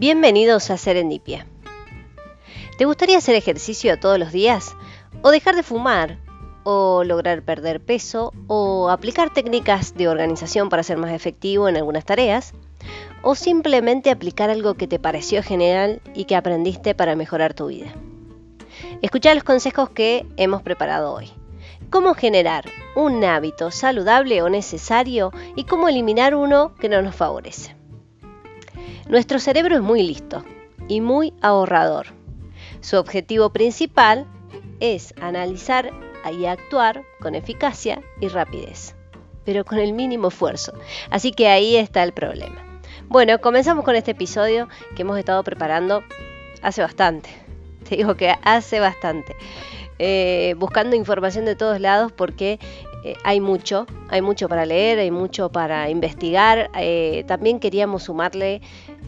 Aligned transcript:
Bienvenidos 0.00 0.70
a 0.70 0.78
Serendipia. 0.78 1.44
¿Te 2.78 2.86
gustaría 2.86 3.18
hacer 3.18 3.34
ejercicio 3.34 4.00
todos 4.00 4.18
los 4.18 4.32
días? 4.32 4.74
¿O 5.20 5.30
dejar 5.30 5.56
de 5.56 5.62
fumar? 5.62 6.16
¿O 6.64 7.04
lograr 7.04 7.42
perder 7.42 7.82
peso? 7.82 8.32
¿O 8.46 8.88
aplicar 8.88 9.30
técnicas 9.30 9.94
de 9.94 10.08
organización 10.08 10.70
para 10.70 10.84
ser 10.84 10.96
más 10.96 11.12
efectivo 11.12 11.68
en 11.68 11.76
algunas 11.76 12.06
tareas? 12.06 12.54
¿O 13.20 13.34
simplemente 13.34 14.08
aplicar 14.10 14.48
algo 14.48 14.72
que 14.72 14.86
te 14.86 14.98
pareció 14.98 15.42
genial 15.42 16.00
y 16.14 16.24
que 16.24 16.34
aprendiste 16.34 16.94
para 16.94 17.14
mejorar 17.14 17.52
tu 17.52 17.66
vida? 17.66 17.92
Escucha 19.02 19.34
los 19.34 19.44
consejos 19.44 19.90
que 19.90 20.24
hemos 20.38 20.62
preparado 20.62 21.12
hoy. 21.12 21.30
Cómo 21.90 22.14
generar 22.14 22.64
un 22.96 23.22
hábito 23.22 23.70
saludable 23.70 24.40
o 24.40 24.48
necesario 24.48 25.30
y 25.56 25.64
cómo 25.64 25.90
eliminar 25.90 26.34
uno 26.34 26.74
que 26.76 26.88
no 26.88 27.02
nos 27.02 27.14
favorece. 27.14 27.78
Nuestro 29.10 29.40
cerebro 29.40 29.74
es 29.74 29.82
muy 29.82 30.04
listo 30.04 30.44
y 30.86 31.00
muy 31.00 31.34
ahorrador. 31.42 32.06
Su 32.80 32.96
objetivo 32.96 33.50
principal 33.50 34.24
es 34.78 35.12
analizar 35.20 35.90
y 36.32 36.44
actuar 36.44 37.02
con 37.20 37.34
eficacia 37.34 38.02
y 38.20 38.28
rapidez, 38.28 38.94
pero 39.44 39.64
con 39.64 39.78
el 39.78 39.94
mínimo 39.94 40.28
esfuerzo. 40.28 40.74
Así 41.10 41.32
que 41.32 41.48
ahí 41.48 41.74
está 41.74 42.04
el 42.04 42.12
problema. 42.12 42.64
Bueno, 43.08 43.40
comenzamos 43.40 43.84
con 43.84 43.96
este 43.96 44.12
episodio 44.12 44.68
que 44.94 45.02
hemos 45.02 45.18
estado 45.18 45.42
preparando 45.42 46.04
hace 46.62 46.80
bastante. 46.80 47.30
Te 47.88 47.96
digo 47.96 48.14
que 48.14 48.32
hace 48.44 48.78
bastante. 48.78 49.34
Eh, 49.98 50.54
buscando 50.56 50.94
información 50.94 51.46
de 51.46 51.56
todos 51.56 51.80
lados 51.80 52.12
porque 52.12 52.60
eh, 53.02 53.14
hay 53.24 53.40
mucho, 53.40 53.86
hay 54.08 54.22
mucho 54.22 54.48
para 54.48 54.66
leer, 54.66 54.98
hay 54.98 55.10
mucho 55.10 55.50
para 55.50 55.88
investigar. 55.90 56.70
Eh, 56.78 57.24
también 57.26 57.60
queríamos 57.60 58.04
sumarle 58.04 58.60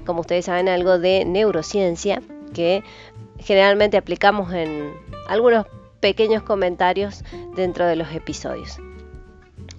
como 0.04 0.20
ustedes 0.20 0.46
saben, 0.46 0.68
algo 0.68 0.98
de 0.98 1.24
neurociencia 1.24 2.22
que 2.54 2.82
generalmente 3.38 3.96
aplicamos 3.96 4.52
en 4.52 4.92
algunos 5.28 5.66
pequeños 6.00 6.42
comentarios 6.42 7.24
dentro 7.54 7.86
de 7.86 7.96
los 7.96 8.12
episodios. 8.12 8.78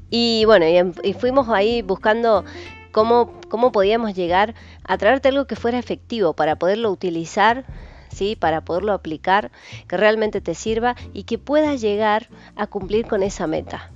Y 0.09 0.45
bueno, 0.45 0.65
y, 1.03 1.13
fuimos 1.13 1.49
ahí 1.49 1.81
buscando 1.81 2.45
cómo, 2.91 3.33
cómo 3.49 3.71
podíamos 3.71 4.13
llegar 4.13 4.53
a 4.83 4.97
traerte 4.97 5.29
algo 5.29 5.45
que 5.45 5.55
fuera 5.55 5.79
efectivo 5.79 6.33
para 6.33 6.55
poderlo 6.57 6.91
utilizar 6.91 7.65
¿Sí? 8.09 8.35
para 8.35 8.61
poderlo 8.61 8.93
aplicar, 8.93 9.51
que 9.87 9.97
realmente 9.97 10.39
te 10.39 10.53
sirva 10.53 10.95
y 11.13 11.23
que 11.23 11.39
puedas 11.39 11.81
llegar 11.81 12.29
a 12.55 12.67
cumplir 12.67 13.07
con 13.07 13.23
esa 13.23 13.47
meta. 13.47 13.91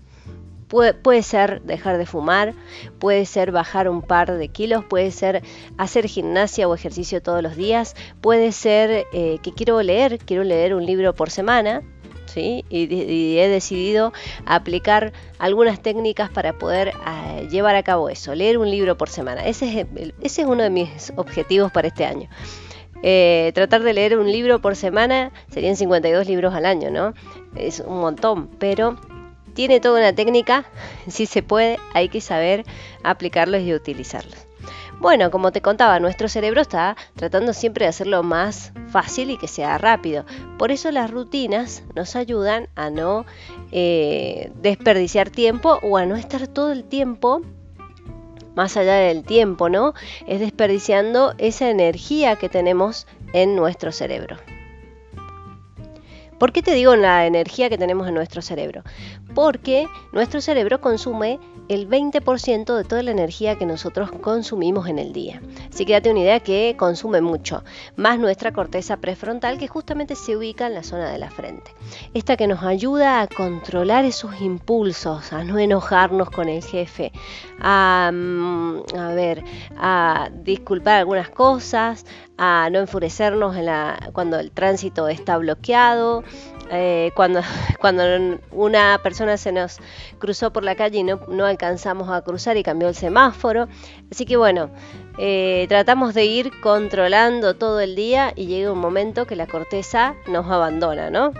Puede, 0.67 1.23
ser 1.23 1.61
dejar 1.61 1.97
de 1.97 2.05
fumar, 2.05 2.53
puede 2.99 3.25
ser 3.25 3.51
bajar 3.51 3.87
un 3.87 4.01
par 4.01 4.37
de 4.37 4.49
kilos, 4.49 4.83
puede 4.83 5.11
ser 5.11 5.41
hacer 5.77 6.07
gimnasia 6.07 6.67
o 6.67 6.75
ejercicio 6.75 7.21
todos 7.21 7.41
los 7.41 7.55
días, 7.55 7.95
puede 8.19 8.51
ser 8.51 9.05
eh, 9.13 9.37
que 9.41 9.53
quiero 9.53 9.81
leer, 9.81 10.19
quiero 10.19 10.43
leer 10.43 10.75
un 10.75 10.85
libro 10.85 11.15
por 11.15 11.29
semana, 11.29 11.83
¿sí? 12.27 12.65
Y, 12.69 13.37
he 13.37 13.47
decidido 13.47 14.13
aplicar 14.45 15.13
algunas 15.39 15.81
técnicas 15.81 16.29
para 16.29 16.53
poder 16.53 16.93
ah, 17.05 17.41
llevar 17.49 17.75
a 17.75 17.83
cabo 17.83 18.09
eso, 18.09 18.35
leer 18.35 18.57
un 18.57 18.69
libro 18.69 18.97
por 18.97 19.09
semana. 19.09 19.45
Ese 19.45 19.87
es, 20.21 20.37
uno 20.39 20.63
de 20.63 20.69
mis 20.69 21.13
objetivos 21.15 21.71
para 21.71 21.87
este 21.87 22.05
año. 22.05 22.29
Eh, 23.03 23.51
tratar 23.53 23.83
de 23.83 23.93
leer 23.93 24.17
un 24.17 24.31
libro 24.31 24.59
por 24.59 24.75
semana 24.75 25.31
serían 25.51 25.75
52 25.75 26.27
libros 26.27 26.53
al 26.53 26.65
año, 26.65 26.89
¿no? 26.89 27.13
Es 27.55 27.79
un 27.79 27.99
montón, 27.99 28.49
pero 28.59 28.97
tiene 29.57 29.79
toda 29.79 29.99
una 29.99 30.13
técnica, 30.13 30.65
si 31.07 31.25
se 31.25 31.41
puede, 31.41 31.79
hay 31.95 32.09
que 32.09 32.21
saber 32.21 32.63
aplicarlos 33.03 33.63
y 33.63 33.73
utilizarlos. 33.73 34.37
Bueno, 34.99 35.31
como 35.31 35.51
te 35.51 35.61
contaba, 35.61 35.99
nuestro 35.99 36.29
cerebro 36.29 36.61
está 36.61 36.95
tratando 37.15 37.53
siempre 37.53 37.85
de 37.85 37.89
hacerlo 37.89 38.21
más 38.21 38.71
fácil 38.89 39.31
y 39.31 39.37
que 39.37 39.47
sea 39.47 39.79
rápido. 39.79 40.25
Por 40.59 40.71
eso 40.71 40.91
las 40.91 41.09
rutinas 41.09 41.81
nos 41.95 42.15
ayudan 42.15 42.69
a 42.75 42.91
no 42.91 43.25
eh, 43.71 44.51
desperdiciar 44.61 45.31
tiempo 45.31 45.79
o 45.81 45.97
a 45.97 46.05
no 46.05 46.15
estar 46.15 46.47
todo 46.47 46.71
el 46.71 46.83
tiempo 46.83 47.41
más 48.55 48.77
allá 48.77 48.95
del 48.95 49.23
tiempo, 49.23 49.69
¿no? 49.69 49.93
Es 50.27 50.39
desperdiciando 50.39 51.33
esa 51.39 51.69
energía 51.69 52.35
que 52.35 52.49
tenemos 52.49 53.07
en 53.33 53.55
nuestro 53.55 53.91
cerebro. 53.91 54.37
¿Por 56.39 56.51
qué 56.51 56.61
te 56.61 56.71
digo 56.71 56.95
la 56.95 57.25
energía 57.25 57.69
que 57.69 57.77
tenemos 57.77 58.07
en 58.07 58.13
nuestro 58.13 58.41
cerebro? 58.41 58.83
Porque 59.33 59.87
nuestro 60.11 60.39
cerebro 60.39 60.79
consume 60.81 61.39
el 61.69 61.89
20% 61.89 62.75
de 62.75 62.83
toda 62.83 63.03
la 63.03 63.11
energía 63.11 63.57
que 63.57 63.65
nosotros 63.65 64.11
consumimos 64.11 64.87
en 64.87 64.99
el 64.99 65.13
día. 65.13 65.41
Así 65.71 65.85
que 65.85 65.93
date 65.93 66.11
una 66.11 66.21
idea 66.21 66.39
que 66.39 66.75
consume 66.77 67.21
mucho, 67.21 67.63
más 67.95 68.19
nuestra 68.19 68.51
corteza 68.51 68.97
prefrontal 68.97 69.57
que 69.57 69.67
justamente 69.67 70.15
se 70.15 70.37
ubica 70.37 70.67
en 70.67 70.73
la 70.73 70.83
zona 70.83 71.11
de 71.11 71.17
la 71.17 71.29
frente. 71.29 71.71
Esta 72.13 72.37
que 72.37 72.47
nos 72.47 72.63
ayuda 72.63 73.21
a 73.21 73.27
controlar 73.27 74.05
esos 74.05 74.41
impulsos, 74.41 75.33
a 75.33 75.43
no 75.43 75.57
enojarnos 75.59 76.29
con 76.29 76.49
el 76.49 76.63
jefe, 76.63 77.11
a, 77.59 78.11
mm, 78.13 78.83
ver, 79.15 79.43
a 79.77 80.29
disculpar 80.31 80.99
algunas 80.99 81.29
cosas, 81.29 82.05
a 82.37 82.69
no 82.71 82.79
enfurecernos 82.79 83.55
cuando 84.13 84.39
el 84.39 84.51
tránsito 84.51 85.07
está 85.07 85.37
bloqueado, 85.37 86.23
eh, 86.69 87.11
cuando, 87.15 87.41
cuando 87.79 88.03
una 88.51 88.99
persona 89.01 89.37
se 89.37 89.51
nos 89.51 89.77
cruzó 90.19 90.51
por 90.51 90.63
la 90.63 90.75
calle 90.75 90.99
y 90.99 91.03
no, 91.03 91.19
no, 91.27 91.47
alcanzamos 91.57 92.09
a 92.09 92.21
cruzar 92.21 92.55
y 92.55 92.63
cambió 92.63 92.87
el 92.87 92.95
semáforo. 92.95 93.67
Así 94.11 94.25
que 94.25 94.37
bueno, 94.37 94.69
eh, 95.17 95.65
tratamos 95.67 96.13
de 96.13 96.25
ir 96.25 96.51
controlando 96.61 97.55
todo 97.55 97.79
el 97.79 97.95
día 97.95 98.31
y 98.35 98.45
llega 98.45 98.71
un 98.71 98.79
momento 98.79 99.25
que 99.25 99.35
la 99.35 99.47
corteza 99.47 100.15
nos 100.27 100.45
abandona, 100.45 101.09
¿no? 101.09 101.31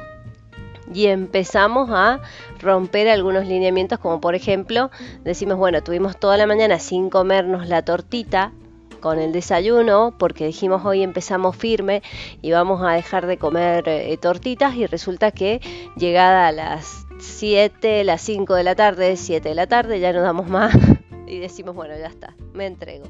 Y 0.91 1.07
empezamos 1.07 1.89
a 1.91 2.22
romper 2.59 3.09
algunos 3.09 3.45
lineamientos, 3.45 4.00
como 4.00 4.19
por 4.19 4.35
ejemplo, 4.35 4.89
decimos, 5.23 5.57
bueno, 5.57 5.83
tuvimos 5.83 6.17
toda 6.17 6.38
la 6.38 6.47
mañana 6.47 6.79
sin 6.79 7.09
comernos 7.09 7.67
la 7.67 7.83
tortita, 7.83 8.51
con 9.00 9.19
el 9.19 9.31
desayuno 9.31 10.16
porque 10.17 10.47
dijimos 10.47 10.83
hoy 10.83 11.03
empezamos 11.03 11.56
firme 11.56 12.01
y 12.41 12.51
vamos 12.51 12.81
a 12.83 12.94
dejar 12.94 13.27
de 13.27 13.38
comer 13.38 13.88
eh, 13.88 14.17
tortitas 14.17 14.75
y 14.75 14.88
resulta 14.88 15.31
que 15.31 15.61
llegada 15.95 16.47
a 16.47 16.51
las 16.51 17.06
7, 17.19 18.03
las 18.03 18.22
5 18.22 18.55
de 18.55 18.63
la 18.63 18.75
tarde, 18.75 19.17
7 19.17 19.50
de 19.50 19.55
la 19.55 19.67
tarde 19.67 20.00
ya 20.00 20.13
no 20.13 20.22
damos 20.22 20.47
más 20.47 20.75
y 21.28 21.39
decimos 21.39 21.75
bueno 21.75 21.95
ya 21.97 22.07
está, 22.07 22.35
me 22.53 22.66
entrego, 22.66 23.05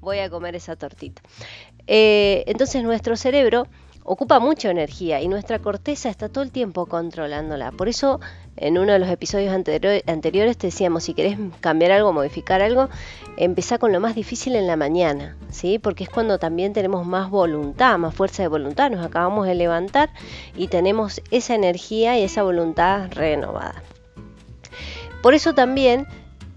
voy 0.00 0.18
a 0.18 0.30
comer 0.30 0.56
esa 0.56 0.76
tortita. 0.76 1.22
Eh, 1.86 2.44
entonces 2.46 2.82
nuestro 2.82 3.16
cerebro 3.16 3.66
ocupa 4.12 4.40
mucha 4.40 4.72
energía 4.72 5.20
y 5.20 5.28
nuestra 5.28 5.60
corteza 5.60 6.08
está 6.08 6.28
todo 6.28 6.42
el 6.42 6.50
tiempo 6.50 6.86
controlándola. 6.86 7.70
Por 7.70 7.88
eso 7.88 8.18
en 8.56 8.76
uno 8.76 8.92
de 8.92 8.98
los 8.98 9.08
episodios 9.08 9.54
anteriores 9.54 10.58
te 10.58 10.66
decíamos, 10.66 11.04
si 11.04 11.14
querés 11.14 11.38
cambiar 11.60 11.92
algo, 11.92 12.12
modificar 12.12 12.60
algo, 12.60 12.88
empezá 13.36 13.78
con 13.78 13.92
lo 13.92 14.00
más 14.00 14.16
difícil 14.16 14.56
en 14.56 14.66
la 14.66 14.74
mañana, 14.74 15.36
¿sí? 15.50 15.78
Porque 15.78 16.02
es 16.02 16.10
cuando 16.10 16.40
también 16.40 16.72
tenemos 16.72 17.06
más 17.06 17.30
voluntad, 17.30 17.98
más 17.98 18.12
fuerza 18.12 18.42
de 18.42 18.48
voluntad, 18.48 18.90
nos 18.90 19.06
acabamos 19.06 19.46
de 19.46 19.54
levantar 19.54 20.10
y 20.56 20.66
tenemos 20.66 21.22
esa 21.30 21.54
energía 21.54 22.18
y 22.18 22.24
esa 22.24 22.42
voluntad 22.42 23.12
renovada. 23.12 23.80
Por 25.22 25.34
eso 25.34 25.54
también 25.54 26.08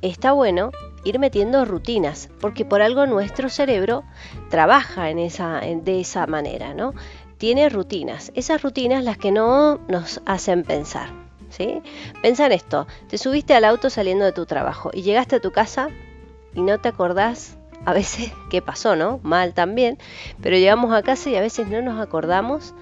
está 0.01 0.31
bueno 0.31 0.71
ir 1.05 1.19
metiendo 1.19 1.65
rutinas, 1.65 2.29
porque 2.39 2.65
por 2.65 2.81
algo 2.81 3.05
nuestro 3.05 3.49
cerebro 3.49 4.05
trabaja 4.49 5.03
de 5.03 5.99
esa 5.99 6.27
manera, 6.27 6.73
¿no? 6.73 6.93
Tiene 7.43 7.67
rutinas. 7.67 8.31
Esas 8.35 8.61
rutinas 8.61 9.03
las 9.03 9.17
que 9.17 9.29
no 9.29 9.81
nos 9.89 10.21
hacen 10.25 10.63
pensar. 10.63 11.09
¿sí? 11.49 11.81
Pensa 12.21 12.45
en 12.45 12.53
esto. 12.53 12.87
Te 13.09 13.17
subiste 13.17 13.53
al 13.53 13.65
auto 13.65 13.89
saliendo 13.89 14.23
de 14.23 14.31
tu 14.31 14.45
trabajo 14.45 14.91
y 14.93 15.01
llegaste 15.01 15.35
a 15.35 15.41
tu 15.41 15.51
casa 15.51 15.89
y 16.53 16.61
no 16.61 16.79
te 16.79 16.87
acordás 16.87 17.57
a 17.83 17.91
veces 17.91 18.31
qué 18.49 18.61
pasó, 18.61 18.95
¿no? 18.95 19.19
Mal 19.23 19.53
también. 19.53 19.97
Pero 20.41 20.55
llegamos 20.55 20.93
a 20.93 21.03
casa 21.03 21.31
y 21.31 21.35
a 21.35 21.41
veces 21.41 21.67
no 21.67 21.81
nos 21.81 21.99
acordamos 21.99 22.73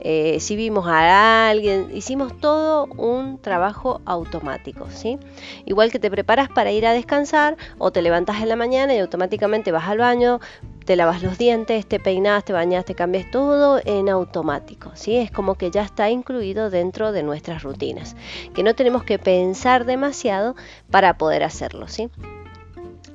eh, 0.00 0.38
si 0.40 0.56
vimos 0.56 0.86
a 0.86 1.48
alguien, 1.48 1.88
hicimos 1.94 2.38
todo 2.40 2.86
un 2.86 3.38
trabajo 3.38 4.00
automático, 4.04 4.88
¿sí? 4.90 5.18
Igual 5.66 5.92
que 5.92 5.98
te 5.98 6.10
preparas 6.10 6.48
para 6.48 6.72
ir 6.72 6.86
a 6.86 6.92
descansar 6.92 7.56
o 7.78 7.90
te 7.90 8.02
levantas 8.02 8.40
en 8.40 8.48
la 8.48 8.56
mañana 8.56 8.94
y 8.94 8.98
automáticamente 8.98 9.72
vas 9.72 9.88
al 9.88 9.98
baño, 9.98 10.40
te 10.84 10.96
lavas 10.96 11.22
los 11.22 11.38
dientes, 11.38 11.86
te 11.86 12.00
peinas, 12.00 12.44
te 12.44 12.52
bañas, 12.52 12.84
te 12.84 12.94
cambias 12.94 13.30
todo 13.30 13.80
en 13.84 14.08
automático, 14.08 14.90
¿sí? 14.94 15.16
Es 15.16 15.30
como 15.30 15.54
que 15.54 15.70
ya 15.70 15.82
está 15.82 16.10
incluido 16.10 16.70
dentro 16.70 17.12
de 17.12 17.22
nuestras 17.22 17.62
rutinas, 17.62 18.16
que 18.54 18.62
no 18.62 18.74
tenemos 18.74 19.04
que 19.04 19.18
pensar 19.18 19.84
demasiado 19.84 20.56
para 20.90 21.18
poder 21.18 21.44
hacerlo, 21.44 21.88
¿sí? 21.88 22.10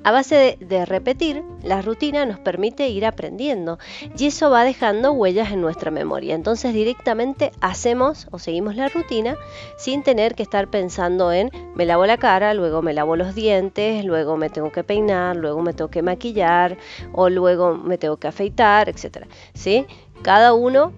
A 0.06 0.12
base 0.12 0.56
de, 0.60 0.86
repetir, 0.86 1.42
la 1.64 1.82
rutina 1.82 2.28
nos 2.28 2.38
permite 2.38 2.90
ir 2.90 3.08
aprendiendo 3.08 3.80
y 4.16 4.28
eso 4.28 4.52
va 4.52 4.64
dejando 4.64 5.14
huellas 5.14 5.52
en 5.52 5.62
nuestra 5.62 5.90
memoria. 5.90 6.36
Entonces 6.36 6.76
directamente 6.76 7.52
hacemos 7.60 8.28
o 8.30 8.38
seguimos 8.38 8.76
la 8.76 8.88
rutina 8.88 9.36
sin 9.80 10.04
tener 10.04 10.36
que 10.36 10.44
estar 10.44 10.68
pensando 10.68 11.32
en 11.32 11.50
me 11.74 11.88
lavo 11.88 12.06
la 12.06 12.18
cara, 12.18 12.54
luego 12.54 12.84
me 12.84 12.94
lavo 12.94 13.16
los 13.16 13.34
dientes, 13.34 14.06
luego 14.06 14.38
me 14.38 14.52
tengo 14.52 14.72
que 14.72 14.84
peinar, 14.84 15.38
luego 15.38 15.64
me 15.64 15.74
tengo 15.74 15.90
que 15.90 16.04
maquillar 16.04 16.78
o 17.12 17.30
luego 17.30 17.74
me 17.74 17.98
tengo 17.98 18.18
que 18.18 18.28
afeitar, 18.28 18.90
etc. 18.90 19.26
¿Sí? 19.56 19.88
Cada 20.22 20.54
uno 20.54 20.94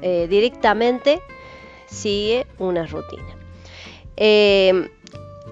eh, 0.00 0.28
directamente 0.30 1.20
sigue 1.84 2.46
una 2.58 2.86
rutina. 2.86 3.36
Eh, 4.16 4.88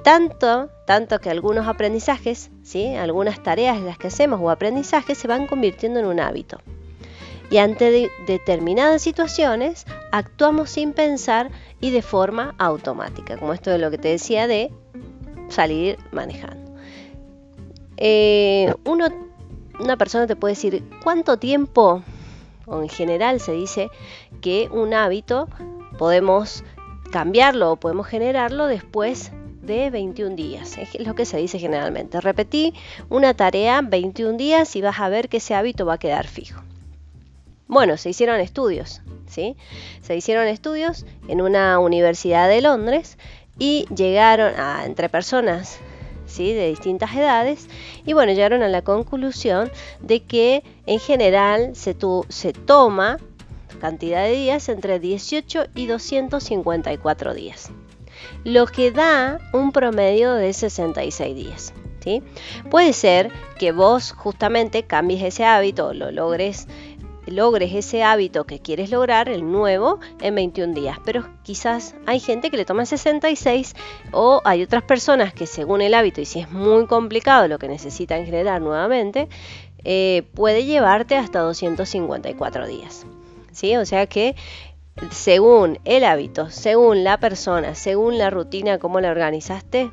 tanto, 0.03 0.71
tanto 0.87 1.19
que 1.19 1.29
algunos 1.29 1.69
aprendizajes, 1.69 2.51
algunas 2.99 3.43
tareas 3.43 3.77
en 3.77 3.87
las 3.87 3.99
que 3.99 4.09
hacemos 4.09 4.41
o 4.43 4.51
aprendizajes 4.51 5.19
se 5.19 5.29
van 5.29 5.47
convirtiendo 5.47 6.01
en 6.01 6.07
un 6.07 6.21
hábito. 6.21 6.59
Y 7.51 7.59
ante 7.59 8.11
determinadas 8.27 9.03
situaciones 9.03 9.85
actuamos 10.11 10.71
sin 10.71 10.93
pensar 10.93 11.51
y 11.81 11.91
de 11.91 12.03
forma 12.03 12.55
automática, 12.59 13.37
como 13.37 13.53
esto 13.53 13.71
de 13.71 13.79
lo 13.79 13.91
que 13.91 13.99
te 13.99 14.09
decía 14.09 14.47
de 14.47 14.73
salir 15.49 15.99
manejando. 16.11 16.73
Eh, 17.97 18.75
una 18.85 19.97
persona 19.97 20.27
te 20.27 20.35
puede 20.35 20.55
decir 20.55 20.83
cuánto 21.03 21.37
tiempo, 21.37 22.03
o 22.67 22.83
en 22.83 22.89
general 22.89 23.41
se 23.41 23.53
dice 23.53 23.91
que 24.41 24.69
un 24.73 24.95
hábito 24.95 25.49
podemos 25.99 26.65
cambiarlo 27.13 27.73
o 27.73 27.77
podemos 27.77 28.07
generarlo 28.07 28.67
después 28.67 29.31
de 29.67 29.91
21 29.91 30.37
días. 30.37 30.79
Es 30.79 30.99
lo 31.07 31.15
que 31.15 31.25
se 31.25 31.39
dice 31.39 31.59
generalmente. 31.59 32.21
Repetí 32.21 32.75
una 33.09 33.35
tarea 33.35 33.81
21 33.83 34.37
días 34.37 34.77
y 34.77 34.83
vas 34.83 35.01
a 35.01 35.09
ver 35.09 35.29
que 35.29 35.39
ese 35.39 35.55
hábito 35.55 35.87
va 35.87 35.95
a 35.95 35.99
quedar 35.99 36.27
fijo. 36.27 36.63
Bueno, 37.67 37.97
se 37.97 38.11
hicieron 38.11 38.41
estudios, 38.41 39.01
¿sí? 39.27 39.57
Se 40.03 40.15
hicieron 40.15 40.47
estudios 40.47 41.07
en 41.29 41.41
una 41.41 41.79
universidad 41.79 42.49
de 42.49 42.61
Londres 42.61 43.17
y 43.59 43.87
llegaron 43.95 44.53
a, 44.59 44.85
entre 44.85 45.09
personas 45.09 45.79
¿sí? 46.27 46.53
de 46.53 46.69
distintas 46.69 47.15
edades 47.15 47.69
y 48.05 48.13
bueno, 48.13 48.33
llegaron 48.33 48.63
a 48.63 48.69
la 48.69 48.83
conclusión 48.83 49.71
de 50.01 50.23
que 50.23 50.63
en 50.87 51.01
general 51.01 51.75
se, 51.75 51.97
se 52.29 52.53
toma 52.53 53.19
cantidad 53.81 54.25
de 54.25 54.33
días 54.33 54.69
entre 54.69 55.01
18 55.01 55.67
y 55.75 55.87
254 55.87 57.35
días 57.35 57.71
lo 58.44 58.67
que 58.67 58.93
da 58.93 59.38
un 59.52 59.73
promedio 59.73 60.35
de 60.35 60.52
66 60.52 61.35
días. 61.35 61.75
¿sí? 62.00 62.23
Puede 62.70 62.93
ser 62.93 63.31
que 63.58 63.73
vos 63.73 64.12
justamente 64.12 64.85
cambies 64.85 65.23
ese 65.23 65.44
hábito, 65.44 65.93
lo 65.94 66.11
logres 66.11 66.69
logres 67.26 67.75
ese 67.75 68.02
hábito 68.02 68.44
que 68.44 68.61
quieres 68.61 68.91
lograr, 68.91 69.29
el 69.29 69.50
nuevo, 69.50 69.99
en 70.20 70.35
21 70.35 70.75
días. 70.75 70.99
Pero 71.05 71.26
quizás 71.43 71.94
hay 72.06 72.20
gente 72.20 72.50
que 72.50 72.56
le 72.56 72.64
toma 72.64 72.87
66 72.87 73.75
o 74.12 74.41
hay 74.44 74.62
otras 74.62 74.82
personas 74.82 75.32
que 75.32 75.46
según 75.46 75.81
el 75.81 75.94
hábito, 75.94 76.20
y 76.20 76.26
si 76.26 76.41
es 76.41 76.50
muy 76.50 76.87
complicado 76.87 77.49
lo 77.49 77.58
que 77.58 77.69
necesitan 77.69 78.25
generar 78.25 78.61
nuevamente, 78.61 79.29
eh, 79.85 80.25
puede 80.35 80.64
llevarte 80.64 81.17
hasta 81.17 81.41
254 81.41 82.67
días. 82.67 83.06
¿sí? 83.52 83.76
O 83.76 83.87
sea 83.87 84.06
que 84.06 84.35
según 85.11 85.79
el 85.85 86.05
hábito, 86.05 86.50
según 86.50 87.05
la 87.05 87.19
persona, 87.19 87.75
según 87.75 88.19
la 88.19 88.31
rutina, 88.31 88.79
cómo 88.79 89.00
la 89.00 89.11
organizaste, 89.11 89.91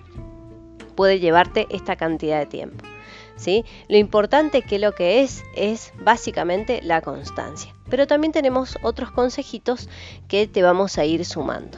puede 0.96 1.20
llevarte 1.20 1.68
esta 1.72 1.96
cantidad 1.96 2.40
de 2.40 2.46
tiempo. 2.46 2.86
¿sí? 3.36 3.66
Lo 3.90 3.98
importante 3.98 4.62
que 4.62 4.80
lo 4.80 4.94
que 4.94 5.22
es 5.22 5.44
es 5.56 5.94
básicamente 6.00 6.82
la 6.84 7.02
constancia. 7.02 7.74
Pero 7.90 8.08
también 8.08 8.32
tenemos 8.32 8.78
otros 8.84 9.12
consejitos 9.12 9.90
que 10.28 10.48
te 10.48 10.62
vamos 10.62 10.98
a 10.98 11.06
ir 11.06 11.26
sumando. 11.26 11.78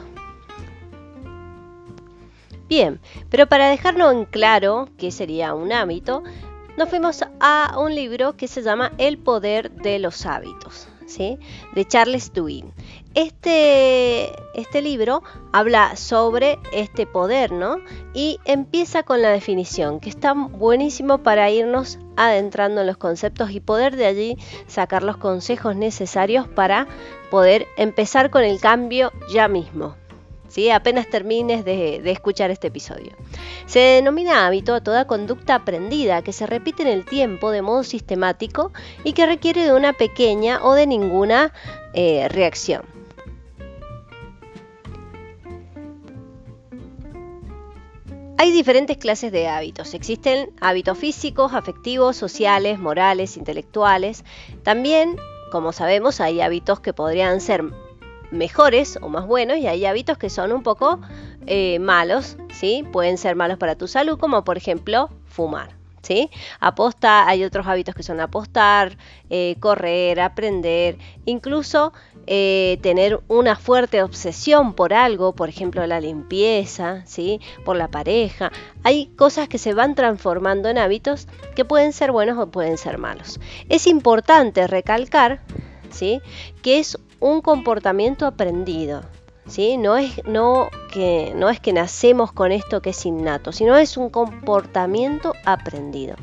Bien, 2.68 3.00
pero 3.30 3.46
para 3.46 3.68
dejarlo 3.68 4.10
en 4.10 4.24
claro 4.24 4.88
qué 4.98 5.10
sería 5.10 5.54
un 5.54 5.72
hábito, 5.72 6.22
nos 6.76 6.88
fuimos 6.88 7.22
a 7.40 7.76
un 7.78 7.94
libro 7.94 8.36
que 8.36 8.48
se 8.48 8.62
llama 8.62 8.92
El 8.98 9.18
poder 9.18 9.70
de 9.70 9.98
los 9.98 10.26
hábitos. 10.26 10.88
de 11.74 11.84
Charles 11.86 12.32
Duhigg. 12.32 12.64
Este, 13.14 14.32
este 14.54 14.82
libro 14.82 15.22
habla 15.52 15.94
sobre 15.94 16.58
este 16.72 17.06
poder, 17.06 17.52
¿no? 17.52 17.76
Y 18.12 18.40
empieza 18.44 19.04
con 19.04 19.22
la 19.22 19.30
definición, 19.30 20.00
que 20.00 20.10
está 20.10 20.32
buenísimo 20.32 21.18
para 21.18 21.48
irnos 21.48 22.00
adentrando 22.16 22.80
en 22.80 22.88
los 22.88 22.96
conceptos 22.96 23.52
y 23.52 23.60
poder 23.60 23.94
de 23.94 24.06
allí 24.06 24.38
sacar 24.66 25.04
los 25.04 25.16
consejos 25.16 25.76
necesarios 25.76 26.48
para 26.48 26.88
poder 27.30 27.68
empezar 27.76 28.30
con 28.30 28.42
el 28.42 28.60
cambio 28.60 29.12
ya 29.32 29.46
mismo. 29.46 29.94
¿Sí? 30.48 30.70
apenas 30.70 31.08
termines 31.08 31.64
de, 31.64 32.00
escuchar 32.10 32.52
este 32.52 32.68
episodio. 32.68 33.12
Se 33.66 33.80
denomina 33.80 34.46
hábito 34.46 34.74
a 34.74 34.82
toda 34.82 35.06
conducta 35.06 35.56
aprendida 35.56 36.22
que 36.22 36.32
se 36.32 36.46
repite 36.46 36.82
en 36.82 36.88
el 36.88 37.04
tiempo 37.04 37.50
de 37.50 37.60
modo 37.60 37.82
sistemático 37.82 38.72
y 39.02 39.14
que 39.14 39.26
requiere 39.26 39.64
de 39.64 39.72
una 39.72 39.94
pequeña 39.94 40.60
o 40.62 40.74
de 40.74 40.86
ninguna 40.86 41.52
eh, 41.92 42.28
reacción. 42.28 42.93
Hay 48.36 48.50
diferentes 48.50 48.98
clases 48.98 49.30
de 49.30 49.46
hábitos. 49.46 49.94
Existen 49.94 50.50
hábitos 50.60 50.98
físicos, 50.98 51.52
afectivos, 51.54 52.16
sociales, 52.16 52.78
morales, 52.80 53.36
intelectuales. 53.36 54.24
También, 54.64 55.16
como 55.52 55.72
sabemos, 55.72 56.20
hay 56.20 56.40
hábitos 56.40 56.80
que 56.80 56.92
podrían 56.92 57.40
ser 57.40 57.62
mejores 58.32 58.98
o 59.00 59.08
más 59.08 59.26
buenos 59.26 59.58
y 59.58 59.68
hay 59.68 59.86
hábitos 59.86 60.18
que 60.18 60.30
son 60.30 60.52
un 60.52 60.64
poco 60.64 61.00
eh, 61.46 61.78
malos, 61.78 62.36
¿sí? 62.52 62.84
Pueden 62.92 63.18
ser 63.18 63.36
malos 63.36 63.58
para 63.58 63.76
tu 63.76 63.86
salud, 63.86 64.18
como 64.18 64.44
por 64.44 64.56
ejemplo 64.56 65.10
fumar. 65.26 65.83
¿Sí? 66.04 66.30
Aposta, 66.60 67.26
hay 67.26 67.44
otros 67.44 67.66
hábitos 67.66 67.94
que 67.94 68.02
son 68.02 68.20
apostar, 68.20 68.98
eh, 69.30 69.56
correr, 69.58 70.20
aprender, 70.20 70.98
incluso 71.24 71.94
eh, 72.26 72.78
tener 72.82 73.20
una 73.26 73.56
fuerte 73.56 74.02
obsesión 74.02 74.74
por 74.74 74.92
algo, 74.92 75.34
por 75.34 75.48
ejemplo 75.48 75.86
la 75.86 76.00
limpieza, 76.00 77.06
¿sí? 77.06 77.40
por 77.64 77.76
la 77.76 77.88
pareja. 77.88 78.52
Hay 78.82 79.06
cosas 79.16 79.48
que 79.48 79.56
se 79.56 79.72
van 79.72 79.94
transformando 79.94 80.68
en 80.68 80.76
hábitos 80.76 81.26
que 81.56 81.64
pueden 81.64 81.94
ser 81.94 82.12
buenos 82.12 82.38
o 82.38 82.50
pueden 82.50 82.76
ser 82.76 82.98
malos. 82.98 83.40
Es 83.70 83.86
importante 83.86 84.66
recalcar 84.66 85.40
¿sí? 85.90 86.20
que 86.60 86.80
es 86.80 86.98
un 87.18 87.40
comportamiento 87.40 88.26
aprendido. 88.26 89.02
¿Sí? 89.46 89.76
No, 89.76 89.96
es, 89.96 90.24
no, 90.24 90.70
que, 90.92 91.32
no 91.36 91.48
es 91.50 91.60
que 91.60 91.72
nacemos 91.72 92.32
con 92.32 92.52
esto 92.52 92.80
que 92.82 92.90
es 92.90 93.06
innato, 93.06 93.52
sino 93.52 93.76
es 93.76 93.96
un 93.96 94.10
comportamiento 94.10 95.32
aprendido. 95.44 96.16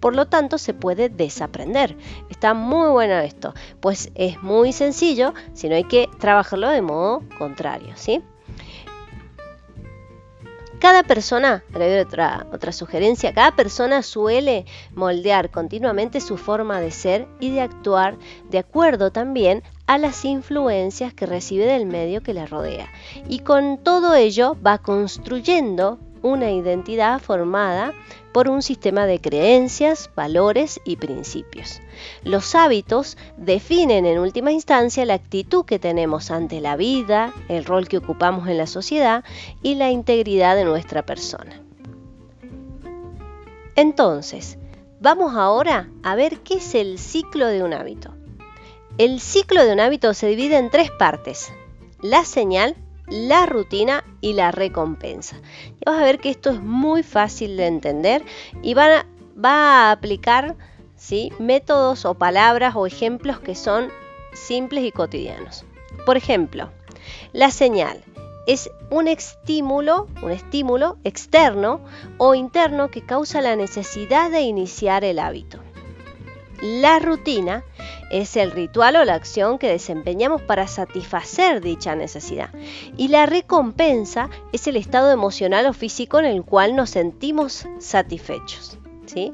Por 0.00 0.14
lo 0.14 0.26
tanto, 0.26 0.58
se 0.58 0.74
puede 0.74 1.08
desaprender. 1.08 1.96
Está 2.30 2.54
muy 2.54 2.90
bueno 2.90 3.14
esto, 3.18 3.54
pues 3.80 4.10
es 4.14 4.42
muy 4.42 4.72
sencillo, 4.72 5.34
sino 5.52 5.74
hay 5.74 5.84
que 5.84 6.08
trabajarlo 6.18 6.68
de 6.68 6.82
modo 6.82 7.22
contrario. 7.38 7.92
¿sí? 7.96 8.22
Cada 10.84 11.02
persona, 11.02 11.64
otra, 12.02 12.46
otra 12.52 12.70
sugerencia, 12.70 13.32
cada 13.32 13.56
persona 13.56 14.02
suele 14.02 14.66
moldear 14.94 15.50
continuamente 15.50 16.20
su 16.20 16.36
forma 16.36 16.78
de 16.78 16.90
ser 16.90 17.26
y 17.40 17.50
de 17.50 17.62
actuar 17.62 18.18
de 18.50 18.58
acuerdo 18.58 19.10
también 19.10 19.62
a 19.86 19.98
las 19.98 20.24
influencias 20.24 21.12
que 21.12 21.26
recibe 21.26 21.66
del 21.66 21.86
medio 21.86 22.22
que 22.22 22.34
le 22.34 22.46
rodea. 22.46 22.88
Y 23.28 23.40
con 23.40 23.78
todo 23.78 24.14
ello 24.14 24.56
va 24.64 24.78
construyendo 24.78 25.98
una 26.22 26.50
identidad 26.50 27.20
formada 27.20 27.92
por 28.32 28.48
un 28.48 28.62
sistema 28.62 29.06
de 29.06 29.20
creencias, 29.20 30.10
valores 30.16 30.80
y 30.84 30.96
principios. 30.96 31.80
Los 32.24 32.54
hábitos 32.54 33.18
definen 33.36 34.06
en 34.06 34.18
última 34.18 34.50
instancia 34.50 35.04
la 35.04 35.14
actitud 35.14 35.66
que 35.66 35.78
tenemos 35.78 36.30
ante 36.30 36.60
la 36.60 36.76
vida, 36.76 37.32
el 37.48 37.64
rol 37.64 37.88
que 37.88 37.98
ocupamos 37.98 38.48
en 38.48 38.56
la 38.56 38.66
sociedad 38.66 39.22
y 39.62 39.74
la 39.74 39.90
integridad 39.90 40.56
de 40.56 40.64
nuestra 40.64 41.04
persona. 41.04 41.60
Entonces, 43.76 44.56
vamos 45.00 45.34
ahora 45.36 45.90
a 46.02 46.14
ver 46.14 46.40
qué 46.40 46.54
es 46.54 46.74
el 46.74 46.98
ciclo 46.98 47.48
de 47.48 47.62
un 47.62 47.74
hábito. 47.74 48.13
El 48.96 49.18
ciclo 49.18 49.64
de 49.64 49.72
un 49.72 49.80
hábito 49.80 50.14
se 50.14 50.28
divide 50.28 50.56
en 50.56 50.70
tres 50.70 50.88
partes. 50.92 51.52
La 52.00 52.24
señal, 52.24 52.76
la 53.08 53.44
rutina 53.44 54.04
y 54.20 54.34
la 54.34 54.52
recompensa. 54.52 55.40
Y 55.80 55.84
vas 55.84 56.00
a 56.00 56.04
ver 56.04 56.20
que 56.20 56.30
esto 56.30 56.50
es 56.50 56.60
muy 56.60 57.02
fácil 57.02 57.56
de 57.56 57.66
entender 57.66 58.22
y 58.62 58.74
va 58.74 59.04
a 59.42 59.90
aplicar 59.90 60.54
¿sí? 60.94 61.32
métodos 61.40 62.04
o 62.04 62.14
palabras 62.14 62.76
o 62.76 62.86
ejemplos 62.86 63.40
que 63.40 63.56
son 63.56 63.90
simples 64.32 64.84
y 64.84 64.92
cotidianos. 64.92 65.64
Por 66.06 66.16
ejemplo, 66.16 66.70
la 67.32 67.50
señal 67.50 68.04
es 68.46 68.70
un 68.90 69.08
estímulo, 69.08 70.06
un 70.22 70.30
estímulo 70.30 70.98
externo 71.02 71.80
o 72.18 72.36
interno 72.36 72.92
que 72.92 73.04
causa 73.04 73.40
la 73.40 73.56
necesidad 73.56 74.30
de 74.30 74.42
iniciar 74.42 75.02
el 75.02 75.18
hábito. 75.18 75.58
La 76.64 76.98
rutina 76.98 77.62
es 78.10 78.38
el 78.38 78.50
ritual 78.50 78.96
o 78.96 79.04
la 79.04 79.12
acción 79.12 79.58
que 79.58 79.68
desempeñamos 79.68 80.40
para 80.40 80.66
satisfacer 80.66 81.60
dicha 81.60 81.94
necesidad. 81.94 82.48
Y 82.96 83.08
la 83.08 83.26
recompensa 83.26 84.30
es 84.50 84.66
el 84.66 84.78
estado 84.78 85.10
emocional 85.12 85.66
o 85.66 85.74
físico 85.74 86.18
en 86.20 86.24
el 86.24 86.42
cual 86.42 86.74
nos 86.74 86.88
sentimos 86.88 87.68
satisfechos. 87.80 88.78
¿sí? 89.04 89.30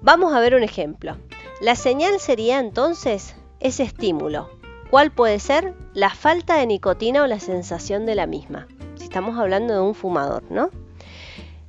Vamos 0.00 0.32
a 0.32 0.40
ver 0.40 0.54
un 0.54 0.62
ejemplo. 0.62 1.18
La 1.60 1.76
señal 1.76 2.18
sería 2.18 2.60
entonces 2.60 3.34
ese 3.60 3.82
estímulo. 3.82 4.48
¿Cuál 4.88 5.10
puede 5.10 5.40
ser? 5.40 5.74
La 5.92 6.08
falta 6.08 6.56
de 6.56 6.66
nicotina 6.66 7.24
o 7.24 7.26
la 7.26 7.40
sensación 7.40 8.06
de 8.06 8.14
la 8.14 8.26
misma. 8.26 8.68
Si 8.96 9.04
estamos 9.04 9.38
hablando 9.38 9.74
de 9.74 9.80
un 9.80 9.94
fumador, 9.94 10.44
¿no? 10.48 10.70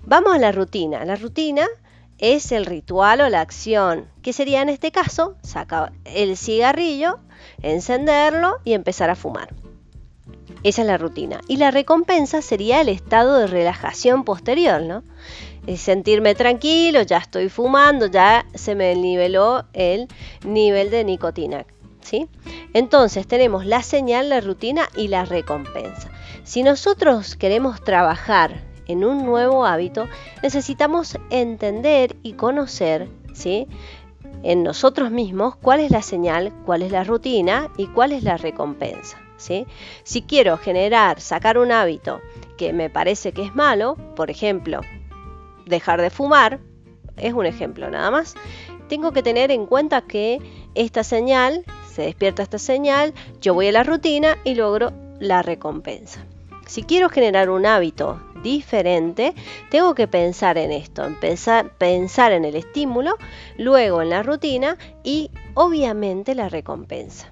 Vamos 0.05 0.33
a 0.33 0.39
la 0.39 0.53
rutina. 0.53 1.03
La 1.03 1.17
rutina 1.17 1.67
es 2.19 2.51
el 2.51 2.65
ritual 2.65 3.21
o 3.21 3.29
la 3.29 3.41
acción, 3.41 4.07
que 4.21 4.33
sería 4.33 4.61
en 4.61 4.69
este 4.69 4.91
caso 4.91 5.35
sacar 5.41 5.93
el 6.05 6.37
cigarrillo, 6.37 7.19
encenderlo 7.61 8.57
y 8.63 8.73
empezar 8.73 9.09
a 9.09 9.15
fumar. 9.15 9.53
Esa 10.63 10.81
es 10.81 10.87
la 10.87 10.97
rutina. 10.97 11.39
Y 11.47 11.57
la 11.57 11.71
recompensa 11.71 12.41
sería 12.41 12.81
el 12.81 12.89
estado 12.89 13.37
de 13.37 13.47
relajación 13.47 14.25
posterior, 14.25 14.81
¿no? 14.81 15.03
Sentirme 15.77 16.35
tranquilo, 16.35 17.01
ya 17.03 17.17
estoy 17.17 17.47
fumando, 17.47 18.07
ya 18.07 18.45
se 18.55 18.75
me 18.75 18.95
niveló 18.95 19.65
el 19.73 20.07
nivel 20.43 20.89
de 20.89 21.03
nicotina. 21.03 21.65
¿sí? 22.01 22.27
Entonces 22.73 23.27
tenemos 23.27 23.65
la 23.65 23.83
señal, 23.83 24.29
la 24.29 24.41
rutina 24.41 24.89
y 24.95 25.07
la 25.07 25.25
recompensa. 25.25 26.09
Si 26.43 26.63
nosotros 26.63 27.35
queremos 27.35 27.83
trabajar 27.83 28.63
en 28.89 29.05
un 29.05 29.25
nuevo 29.25 29.65
hábito, 29.65 30.09
necesitamos 30.43 31.17
entender 31.29 32.15
y 32.23 32.33
conocer, 32.33 33.07
¿sí? 33.33 33.67
En 34.43 34.63
nosotros 34.63 35.11
mismos 35.11 35.55
cuál 35.55 35.79
es 35.79 35.91
la 35.91 36.01
señal, 36.01 36.51
cuál 36.65 36.81
es 36.81 36.91
la 36.91 37.03
rutina 37.03 37.69
y 37.77 37.87
cuál 37.87 38.11
es 38.11 38.23
la 38.23 38.37
recompensa. 38.37 39.17
¿sí? 39.37 39.65
Si 40.03 40.21
quiero 40.21 40.57
generar, 40.57 41.21
sacar 41.21 41.57
un 41.57 41.71
hábito 41.71 42.21
que 42.57 42.73
me 42.73 42.89
parece 42.89 43.31
que 43.31 43.43
es 43.43 43.55
malo, 43.55 43.95
por 44.15 44.29
ejemplo, 44.29 44.81
dejar 45.65 46.01
de 46.01 46.09
fumar, 46.09 46.59
es 47.17 47.33
un 47.33 47.45
ejemplo 47.45 47.89
nada 47.89 48.11
más, 48.11 48.35
tengo 48.87 49.11
que 49.11 49.23
tener 49.23 49.51
en 49.51 49.65
cuenta 49.65 50.01
que 50.01 50.39
esta 50.75 51.03
señal, 51.03 51.63
se 51.89 52.03
despierta 52.03 52.43
esta 52.43 52.59
señal, 52.59 53.13
yo 53.39 53.53
voy 53.53 53.67
a 53.67 53.71
la 53.71 53.83
rutina 53.83 54.37
y 54.43 54.55
logro 54.55 54.91
la 55.19 55.41
recompensa. 55.41 56.25
Si 56.65 56.83
quiero 56.83 57.09
generar 57.09 57.49
un 57.49 57.65
hábito 57.65 58.21
diferente, 58.43 59.33
tengo 59.69 59.95
que 59.95 60.07
pensar 60.07 60.57
en 60.57 60.71
esto, 60.71 61.03
empezar, 61.03 61.71
pensar 61.77 62.31
en 62.31 62.45
el 62.45 62.55
estímulo, 62.55 63.17
luego 63.57 64.01
en 64.01 64.09
la 64.09 64.23
rutina 64.23 64.77
y 65.03 65.31
obviamente 65.53 66.35
la 66.35 66.49
recompensa. 66.49 67.31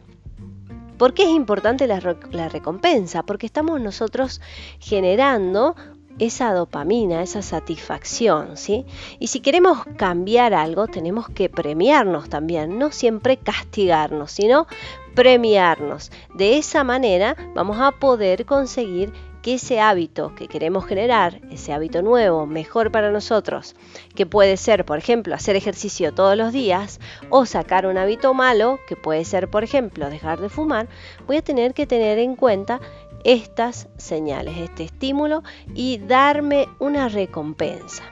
¿Por 0.98 1.14
qué 1.14 1.24
es 1.24 1.30
importante 1.30 1.86
la, 1.86 2.18
la, 2.32 2.50
recompensa? 2.50 3.22
Porque 3.24 3.46
estamos 3.46 3.80
nosotros 3.80 4.42
generando 4.80 5.76
esa 6.20 6.52
dopamina, 6.54 7.22
esa 7.22 7.42
satisfacción, 7.42 8.58
¿sí? 8.58 8.86
Y 9.20 9.28
si 9.28 9.40
queremos 9.40 9.86
cambiar 9.98 10.54
algo, 10.54 10.88
tenemos 10.88 11.30
que 11.30 11.50
premiarnos 11.50 12.30
también, 12.30 12.80
no 12.80 12.92
siempre 12.92 13.38
castigarnos, 13.38 14.32
sino 14.32 14.68
premiarnos. 15.14 16.12
De 16.34 16.58
esa 16.58 16.84
manera 16.84 17.36
vamos 17.54 17.78
a 17.80 17.92
poder 17.92 18.46
conseguir 18.46 19.14
ese 19.54 19.80
hábito 19.80 20.36
que 20.36 20.48
queremos 20.48 20.86
generar, 20.86 21.40
ese 21.52 21.74
hábito 21.74 22.02
nuevo, 22.02 22.46
mejor 22.46 22.92
para 22.92 23.12
nosotros, 23.12 23.76
que 24.16 24.26
puede 24.26 24.58
ser, 24.58 24.86
por 24.86 24.98
ejemplo, 24.98 25.36
hacer 25.36 25.56
ejercicio 25.56 26.14
todos 26.14 26.38
los 26.38 26.52
días 26.52 27.00
o 27.30 27.46
sacar 27.46 27.86
un 27.88 27.98
hábito 27.98 28.34
malo, 28.34 28.80
que 28.88 28.96
puede 28.96 29.26
ser, 29.26 29.50
por 29.50 29.64
ejemplo, 29.64 30.10
dejar 30.10 30.42
de 30.42 30.50
fumar, 30.50 30.88
voy 31.26 31.38
a 31.38 31.42
tener 31.42 31.74
que 31.74 31.88
tener 31.88 32.20
en 32.20 32.36
cuenta 32.36 32.82
estas 33.24 33.88
señales, 33.98 34.58
este 34.58 34.84
estímulo 34.84 35.44
y 35.74 35.98
darme 36.00 36.68
una 36.80 37.08
recompensa. 37.08 38.04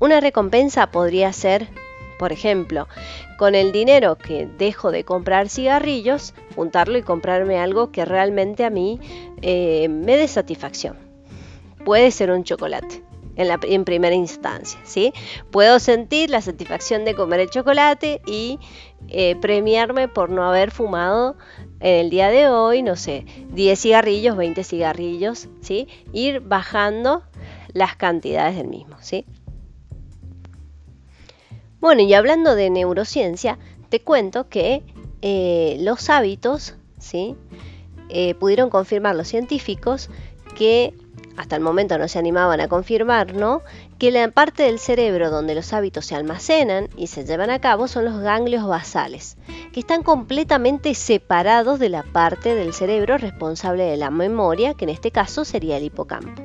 Una 0.00 0.20
recompensa 0.20 0.90
podría 0.90 1.32
ser, 1.32 1.68
por 2.24 2.32
ejemplo, 2.32 2.88
con 3.36 3.54
el 3.54 3.70
dinero 3.70 4.16
que 4.16 4.48
dejo 4.56 4.90
de 4.90 5.04
comprar 5.04 5.50
cigarrillos, 5.50 6.32
juntarlo 6.56 6.96
y 6.96 7.02
comprarme 7.02 7.58
algo 7.58 7.92
que 7.92 8.06
realmente 8.06 8.64
a 8.64 8.70
mí 8.70 8.98
eh, 9.42 9.90
me 9.90 10.16
dé 10.16 10.26
satisfacción. 10.26 10.96
Puede 11.84 12.10
ser 12.10 12.30
un 12.30 12.42
chocolate. 12.42 13.04
En, 13.36 13.48
la, 13.48 13.58
primera 13.58 14.14
instancia, 14.14 14.80
¿sí? 14.84 15.12
Puedo 15.50 15.78
sentir 15.80 16.30
la 16.30 16.40
satisfacción 16.40 17.04
de 17.04 17.14
comer 17.14 17.40
el 17.40 17.50
chocolate 17.50 18.22
y 18.26 18.58
eh, 19.08 19.36
premiarme 19.42 20.08
por 20.08 20.30
no 20.30 20.44
haber 20.44 20.70
fumado 20.70 21.36
en 21.80 22.06
el 22.06 22.08
día 22.08 22.30
de 22.30 22.48
hoy, 22.48 22.82
no 22.82 22.96
sé, 22.96 23.26
10 23.50 23.78
cigarrillos, 23.78 24.34
20 24.34 24.64
cigarrillos, 24.64 25.48
¿sí? 25.60 25.88
Ir 26.14 26.40
bajando 26.40 27.22
las 27.74 27.96
cantidades 27.96 28.56
del 28.56 28.68
mismo, 28.68 28.96
¿sí? 29.00 29.26
Bueno, 31.84 32.00
y 32.00 32.14
hablando 32.14 32.54
de 32.54 32.70
neurociencia, 32.70 33.58
te 33.90 34.00
cuento 34.00 34.48
que 34.48 34.82
eh, 35.20 35.76
los 35.80 36.08
hábitos, 36.08 36.76
¿sí? 36.98 37.36
Eh, 38.08 38.34
pudieron 38.36 38.70
confirmar 38.70 39.14
los 39.14 39.28
científicos 39.28 40.08
que 40.56 40.94
hasta 41.36 41.56
el 41.56 41.62
momento 41.62 41.98
no 41.98 42.08
se 42.08 42.18
animaban 42.18 42.62
a 42.62 42.68
confirmar, 42.68 43.34
¿no? 43.34 43.60
Que 43.98 44.10
la 44.10 44.30
parte 44.30 44.62
del 44.62 44.78
cerebro 44.78 45.30
donde 45.30 45.54
los 45.54 45.74
hábitos 45.74 46.06
se 46.06 46.14
almacenan 46.14 46.88
y 46.96 47.08
se 47.08 47.26
llevan 47.26 47.50
a 47.50 47.60
cabo 47.60 47.86
son 47.86 48.06
los 48.06 48.18
ganglios 48.18 48.66
basales, 48.66 49.36
que 49.74 49.80
están 49.80 50.02
completamente 50.02 50.94
separados 50.94 51.78
de 51.78 51.90
la 51.90 52.02
parte 52.02 52.54
del 52.54 52.72
cerebro 52.72 53.18
responsable 53.18 53.84
de 53.84 53.98
la 53.98 54.08
memoria, 54.08 54.72
que 54.72 54.86
en 54.86 54.90
este 54.90 55.10
caso 55.10 55.44
sería 55.44 55.76
el 55.76 55.84
hipocampo. 55.84 56.40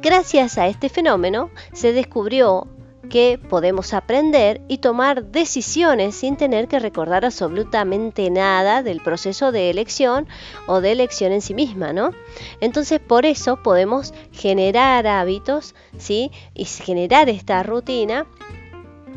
Gracias 0.00 0.58
a 0.58 0.68
este 0.68 0.88
fenómeno 0.90 1.50
se 1.72 1.92
descubrió 1.92 2.68
que 3.08 3.38
podemos 3.48 3.94
aprender 3.94 4.60
y 4.68 4.78
tomar 4.78 5.26
decisiones 5.26 6.14
sin 6.14 6.36
tener 6.36 6.68
que 6.68 6.78
recordar 6.78 7.24
absolutamente 7.24 8.30
nada 8.30 8.82
del 8.82 9.00
proceso 9.00 9.52
de 9.52 9.70
elección 9.70 10.26
o 10.66 10.80
de 10.80 10.92
elección 10.92 11.32
en 11.32 11.40
sí 11.40 11.54
misma, 11.54 11.92
¿no? 11.92 12.12
Entonces, 12.60 13.00
por 13.00 13.26
eso 13.26 13.62
podemos 13.62 14.14
generar 14.32 15.06
hábitos, 15.06 15.74
¿sí? 15.98 16.30
Y 16.54 16.64
generar 16.64 17.28
esta 17.28 17.62
rutina 17.62 18.26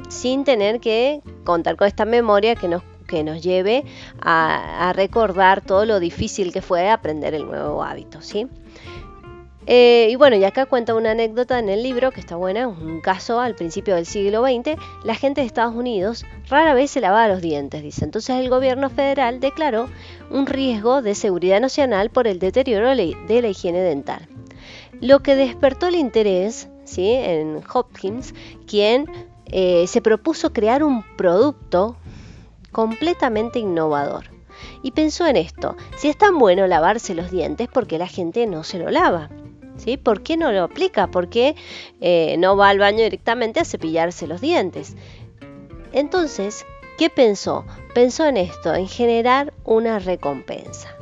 sin 0.10 0.43
tener 0.43 0.79
que 0.79 1.22
contar 1.43 1.75
con 1.75 1.88
esta 1.88 2.05
memoria 2.05 2.55
que 2.55 2.67
nos 2.67 2.84
que 3.10 3.24
nos 3.24 3.41
lleve 3.41 3.86
a, 4.22 4.88
a 4.88 4.93
recordar 4.93 5.62
todo 5.62 5.84
lo 5.86 6.00
difícil 6.00 6.53
que 6.53 6.62
fue 6.62 6.91
aprender 6.91 7.34
el 7.34 7.48
nuevo 7.48 7.84
hábito, 7.84 8.22
¿sí? 8.22 8.48
Eh, 9.71 10.07
y 10.09 10.15
bueno, 10.15 10.35
y 10.35 10.43
acá 10.45 10.65
cuenta 10.65 10.95
una 10.95 11.11
anécdota 11.11 11.59
en 11.59 11.69
el 11.69 11.83
libro 11.83 12.09
que 12.09 12.19
está 12.19 12.35
buena, 12.35 12.67
un 12.67 13.01
caso 13.01 13.39
al 13.39 13.53
principio 13.53 13.93
del 13.93 14.07
siglo 14.07 14.41
XX, 14.41 14.81
la 15.03 15.13
gente 15.13 15.41
de 15.41 15.47
Estados 15.47 15.75
Unidos 15.75 16.25
rara 16.49 16.73
vez 16.73 16.89
se 16.89 17.01
lavaba 17.01 17.27
los 17.27 17.39
dientes, 17.39 17.83
dice. 17.83 18.03
Entonces 18.03 18.38
el 18.38 18.49
gobierno 18.49 18.89
federal 18.89 19.39
declaró 19.39 19.88
un 20.31 20.47
riesgo 20.47 21.03
de 21.03 21.13
seguridad 21.13 21.61
nacional 21.61 22.09
por 22.09 22.25
el 22.25 22.39
deterioro 22.39 22.95
de 22.95 23.41
la 23.43 23.47
higiene 23.47 23.81
dental. 23.81 24.27
Lo 25.01 25.19
que 25.19 25.35
despertó 25.35 25.85
el 25.85 25.95
interés 25.95 26.67
¿sí? 26.83 27.11
en 27.11 27.61
Hopkins, 27.71 28.33
quien 28.65 29.05
eh, 29.45 29.85
se 29.85 30.01
propuso 30.01 30.51
crear 30.51 30.83
un 30.83 31.03
producto 31.15 31.95
completamente 32.71 33.59
innovador. 33.59 34.31
Y 34.81 34.91
pensó 34.91 35.27
en 35.27 35.35
esto, 35.35 35.77
si 35.95 36.09
es 36.09 36.17
tan 36.17 36.39
bueno 36.39 36.65
lavarse 36.65 37.13
los 37.13 37.29
dientes, 37.29 37.67
¿por 37.67 37.85
qué 37.85 37.99
la 37.99 38.07
gente 38.07 38.47
no 38.47 38.63
se 38.63 38.79
lo 38.79 38.89
lava? 38.89 39.29
¿Por 40.03 40.21
qué 40.21 40.38
no 40.38 40.51
lo 40.51 40.63
aplica? 40.63 41.07
¿Por 41.07 41.29
qué 41.29 41.55
eh, 42.01 42.36
no 42.38 42.55
va 42.55 42.69
al 42.69 42.79
baño 42.79 43.03
directamente 43.03 43.59
a 43.59 43.65
cepillarse 43.65 44.27
los 44.27 44.41
dientes? 44.41 44.95
Entonces, 45.91 46.65
¿qué 46.98 47.09
pensó? 47.09 47.65
Pensó 47.93 48.25
en 48.25 48.38
esto, 48.38 48.74
en 48.74 48.88
generar 48.88 49.53
una 49.63 50.00
recompensa. 50.00 50.95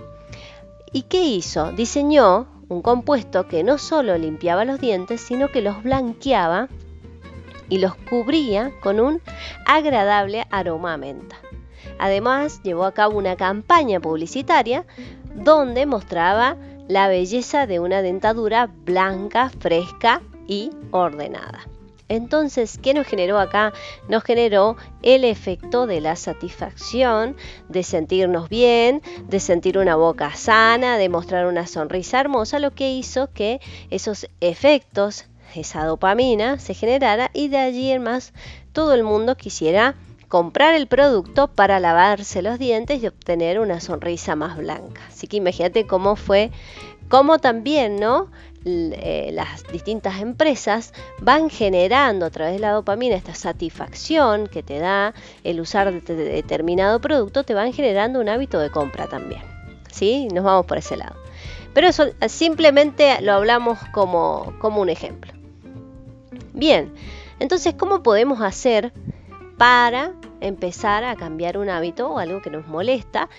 ¿Y 0.93 1.03
qué 1.03 1.23
hizo? 1.23 1.71
Diseñó 1.73 2.47
un 2.69 2.81
compuesto 2.81 3.47
que 3.47 3.63
no 3.63 3.77
solo 3.77 4.17
limpiaba 4.17 4.65
los 4.65 4.79
dientes, 4.79 5.21
sino 5.21 5.49
que 5.49 5.61
los 5.61 5.83
blanqueaba 5.83 6.69
y 7.69 7.79
los 7.79 7.95
cubría 7.95 8.71
con 8.81 8.99
un 8.99 9.21
agradable 9.65 10.47
aroma 10.51 10.93
a 10.93 10.97
menta. 10.97 11.37
Además, 11.99 12.61
llevó 12.63 12.85
a 12.85 12.93
cabo 12.93 13.17
una 13.17 13.35
campaña 13.35 13.99
publicitaria 13.99 14.85
donde 15.33 15.85
mostraba 15.85 16.57
la 16.87 17.07
belleza 17.07 17.67
de 17.67 17.79
una 17.79 18.01
dentadura 18.01 18.67
blanca, 18.67 19.49
fresca 19.59 20.21
y 20.47 20.71
ordenada. 20.91 21.67
Entonces, 22.09 22.79
¿qué 22.81 22.93
nos 22.93 23.05
generó 23.05 23.37
acá? 23.37 23.73
Nos 24.07 24.23
generó 24.23 24.77
el 25.01 25.25
efecto 25.25 25.87
de 25.87 25.99
la 25.99 26.15
satisfacción, 26.15 27.35
de 27.67 27.83
sentirnos 27.83 28.47
bien, 28.47 29.01
de 29.27 29.41
sentir 29.41 29.77
una 29.77 29.97
boca 29.97 30.33
sana, 30.33 30.97
de 30.97 31.09
mostrar 31.09 31.47
una 31.47 31.67
sonrisa 31.67 32.21
hermosa, 32.21 32.59
lo 32.59 32.71
que 32.71 32.91
hizo 32.91 33.29
que 33.33 33.59
esos 33.89 34.29
efectos, 34.39 35.25
esa 35.53 35.83
dopamina, 35.83 36.59
se 36.59 36.73
generara 36.73 37.29
y 37.33 37.49
de 37.49 37.57
allí 37.57 37.91
en 37.91 38.03
más 38.03 38.33
todo 38.71 38.93
el 38.93 39.03
mundo 39.03 39.35
quisiera 39.35 39.95
comprar 40.27 40.75
el 40.75 40.87
producto 40.87 41.47
para 41.47 41.79
lavarse 41.79 42.41
los 42.41 42.59
dientes 42.59 43.01
y 43.01 43.07
obtener 43.07 43.59
una 43.59 43.79
sonrisa 43.79 44.35
más 44.35 44.57
blanca. 44.57 45.01
Así 45.07 45.27
que 45.27 45.37
imagínate 45.37 45.87
cómo 45.87 46.15
fue, 46.15 46.51
cómo 47.09 47.39
también, 47.39 47.99
¿no? 47.99 48.29
Eh, 48.65 49.29
las 49.33 49.63
distintas 49.71 50.19
empresas 50.19 50.93
van 51.21 51.49
generando 51.49 52.25
a 52.25 52.29
través 52.29 52.55
de 52.55 52.59
la 52.59 52.71
dopamina 52.71 53.15
esta 53.15 53.33
satisfacción 53.33 54.47
que 54.47 54.61
te 54.61 54.79
da 54.79 55.13
el 55.45 55.61
usar 55.61 56.01
determinado 56.03 56.99
producto, 56.99 57.43
te 57.43 57.53
van 57.53 57.71
generando 57.71 58.19
un 58.19 58.27
hábito 58.27 58.59
de 58.59 58.69
compra 58.69 59.07
también. 59.07 59.41
¿Sí? 59.89 60.27
Nos 60.33 60.43
vamos 60.43 60.65
por 60.65 60.77
ese 60.77 60.97
lado. 60.97 61.15
Pero 61.73 61.87
eso 61.87 62.07
simplemente 62.27 63.21
lo 63.21 63.33
hablamos 63.33 63.79
como, 63.93 64.53
como 64.59 64.81
un 64.81 64.89
ejemplo. 64.89 65.31
Bien, 66.53 66.91
entonces, 67.39 67.75
¿cómo 67.75 68.03
podemos 68.03 68.41
hacer 68.41 68.91
para 69.57 70.13
empezar 70.39 71.03
a 71.03 71.15
cambiar 71.15 71.57
un 71.57 71.69
hábito 71.69 72.09
o 72.09 72.19
algo 72.19 72.41
que 72.41 72.49
nos 72.49 72.67
molesta 72.67 73.29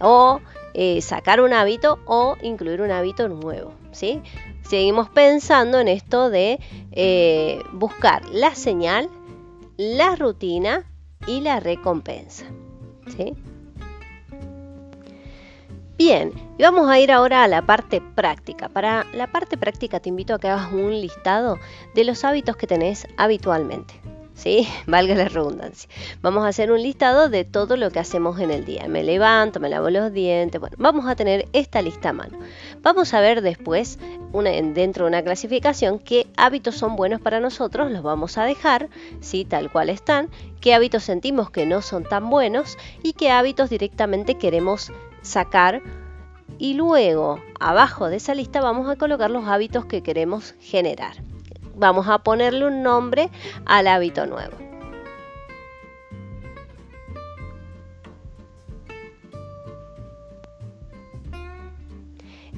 o 0.00 0.40
eh, 0.74 1.00
sacar 1.00 1.40
un 1.40 1.52
hábito 1.52 1.98
o 2.06 2.36
incluir 2.42 2.82
un 2.82 2.90
hábito 2.90 3.28
nuevo. 3.28 3.72
¿sí? 3.92 4.20
Seguimos 4.62 5.08
pensando 5.08 5.78
en 5.78 5.88
esto 5.88 6.30
de 6.30 6.58
eh, 6.92 7.62
buscar 7.72 8.24
la 8.26 8.54
señal, 8.54 9.08
la 9.76 10.16
rutina 10.16 10.84
y 11.26 11.40
la 11.40 11.60
recompensa. 11.60 12.44
¿sí? 13.16 13.34
Bien, 15.96 16.32
y 16.58 16.62
vamos 16.62 16.88
a 16.88 17.00
ir 17.00 17.10
ahora 17.10 17.42
a 17.42 17.48
la 17.48 17.62
parte 17.62 18.00
práctica. 18.00 18.68
Para 18.68 19.04
la 19.14 19.26
parte 19.26 19.56
práctica 19.56 19.98
te 19.98 20.08
invito 20.08 20.34
a 20.34 20.38
que 20.38 20.48
hagas 20.48 20.72
un 20.72 20.92
listado 21.00 21.58
de 21.94 22.04
los 22.04 22.24
hábitos 22.24 22.56
que 22.56 22.68
tenés 22.68 23.06
habitualmente. 23.16 24.07
¿Sí? 24.38 24.68
Valga 24.86 25.14
la 25.14 25.28
redundancia. 25.28 25.90
Vamos 26.22 26.44
a 26.44 26.48
hacer 26.48 26.72
un 26.72 26.82
listado 26.82 27.28
de 27.28 27.44
todo 27.44 27.76
lo 27.76 27.90
que 27.90 27.98
hacemos 27.98 28.40
en 28.40 28.50
el 28.50 28.64
día. 28.64 28.86
Me 28.88 29.02
levanto, 29.02 29.60
me 29.60 29.68
lavo 29.68 29.90
los 29.90 30.12
dientes, 30.12 30.60
bueno, 30.60 30.76
vamos 30.78 31.06
a 31.06 31.16
tener 31.16 31.48
esta 31.52 31.82
lista 31.82 32.10
a 32.10 32.12
mano. 32.12 32.38
Vamos 32.80 33.12
a 33.12 33.20
ver 33.20 33.42
después, 33.42 33.98
dentro 34.74 35.04
de 35.04 35.08
una 35.08 35.22
clasificación, 35.22 35.98
qué 35.98 36.28
hábitos 36.36 36.76
son 36.76 36.96
buenos 36.96 37.20
para 37.20 37.40
nosotros, 37.40 37.90
los 37.90 38.02
vamos 38.02 38.38
a 38.38 38.44
dejar, 38.44 38.88
¿sí? 39.20 39.44
Tal 39.44 39.70
cual 39.70 39.90
están, 39.90 40.28
qué 40.60 40.72
hábitos 40.72 41.02
sentimos 41.02 41.50
que 41.50 41.66
no 41.66 41.82
son 41.82 42.04
tan 42.04 42.30
buenos 42.30 42.78
y 43.02 43.12
qué 43.12 43.30
hábitos 43.30 43.68
directamente 43.68 44.36
queremos 44.36 44.92
sacar 45.22 45.82
y 46.58 46.74
luego 46.74 47.40
abajo 47.60 48.08
de 48.08 48.16
esa 48.16 48.34
lista 48.34 48.60
vamos 48.60 48.88
a 48.88 48.96
colocar 48.96 49.30
los 49.30 49.46
hábitos 49.46 49.84
que 49.86 50.02
queremos 50.02 50.54
generar 50.60 51.27
vamos 51.78 52.08
a 52.08 52.18
ponerle 52.18 52.66
un 52.66 52.82
nombre 52.82 53.30
al 53.64 53.86
hábito 53.86 54.26
nuevo. 54.26 54.56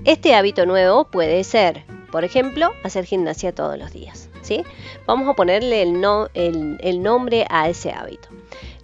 Este 0.04 0.34
hábito 0.34 0.64
nuevo 0.64 1.04
puede 1.04 1.44
ser, 1.44 1.84
por 2.10 2.24
ejemplo, 2.24 2.72
hacer 2.82 3.04
gimnasia 3.04 3.54
todos 3.54 3.78
los 3.78 3.92
días. 3.92 4.30
¿sí? 4.40 4.64
Vamos 5.06 5.28
a 5.28 5.34
ponerle 5.34 5.82
el, 5.82 6.78
el, 6.80 7.02
nombre 7.02 7.46
a 7.50 7.68
ese 7.68 7.92
hábito. 7.92 8.28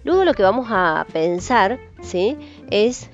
Luego 0.03 0.25
lo 0.25 0.33
que 0.35 0.43
vamos 0.43 0.67
a 0.69 1.07
pensar 1.11 1.79
¿sí? 2.01 2.37
es 2.69 3.09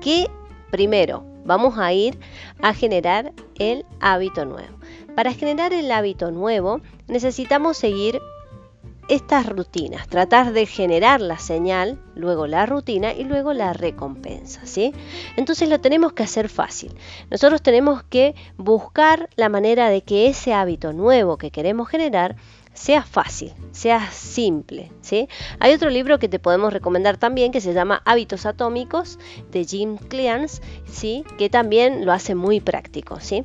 que 0.00 0.26
primero 0.70 1.24
vamos 1.44 1.78
a 1.78 1.92
ir 1.92 2.18
a 2.60 2.74
generar 2.74 3.32
el 3.58 3.86
hábito 4.00 4.44
nuevo. 4.44 4.77
Para 5.18 5.34
generar 5.34 5.72
el 5.72 5.90
hábito 5.90 6.30
nuevo 6.30 6.80
necesitamos 7.08 7.76
seguir 7.76 8.20
estas 9.08 9.46
rutinas, 9.46 10.06
tratar 10.06 10.52
de 10.52 10.64
generar 10.64 11.20
la 11.20 11.38
señal, 11.38 11.98
luego 12.14 12.46
la 12.46 12.66
rutina 12.66 13.12
y 13.12 13.24
luego 13.24 13.52
la 13.52 13.72
recompensa, 13.72 14.64
¿sí? 14.64 14.94
Entonces 15.34 15.68
lo 15.68 15.80
tenemos 15.80 16.12
que 16.12 16.22
hacer 16.22 16.48
fácil. 16.48 16.94
Nosotros 17.32 17.62
tenemos 17.62 18.04
que 18.04 18.36
buscar 18.58 19.28
la 19.34 19.48
manera 19.48 19.88
de 19.88 20.02
que 20.02 20.28
ese 20.28 20.54
hábito 20.54 20.92
nuevo 20.92 21.36
que 21.36 21.50
queremos 21.50 21.88
generar 21.88 22.36
sea 22.72 23.02
fácil, 23.02 23.52
sea 23.72 24.12
simple, 24.12 24.92
¿sí? 25.00 25.28
Hay 25.58 25.74
otro 25.74 25.90
libro 25.90 26.20
que 26.20 26.28
te 26.28 26.38
podemos 26.38 26.72
recomendar 26.72 27.16
también 27.16 27.50
que 27.50 27.60
se 27.60 27.74
llama 27.74 28.02
Hábitos 28.04 28.46
Atómicos 28.46 29.18
de 29.50 29.64
Jim 29.64 29.96
Cleance, 29.96 30.62
¿sí? 30.86 31.24
Que 31.38 31.50
también 31.50 32.06
lo 32.06 32.12
hace 32.12 32.36
muy 32.36 32.60
práctico, 32.60 33.18
¿sí? 33.18 33.42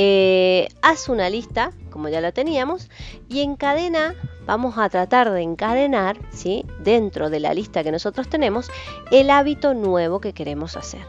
Eh, 0.00 0.68
haz 0.80 1.08
una 1.08 1.28
lista, 1.28 1.72
como 1.90 2.08
ya 2.08 2.20
la 2.20 2.30
teníamos, 2.30 2.88
y 3.28 3.40
encadena, 3.40 4.14
vamos 4.46 4.78
a 4.78 4.88
tratar 4.88 5.32
de 5.32 5.42
encadenar, 5.42 6.16
¿sí? 6.30 6.64
dentro 6.78 7.30
de 7.30 7.40
la 7.40 7.52
lista 7.52 7.82
que 7.82 7.90
nosotros 7.90 8.28
tenemos, 8.28 8.70
el 9.10 9.28
hábito 9.28 9.74
nuevo 9.74 10.20
que 10.20 10.32
queremos 10.32 10.76
hacer. 10.76 11.00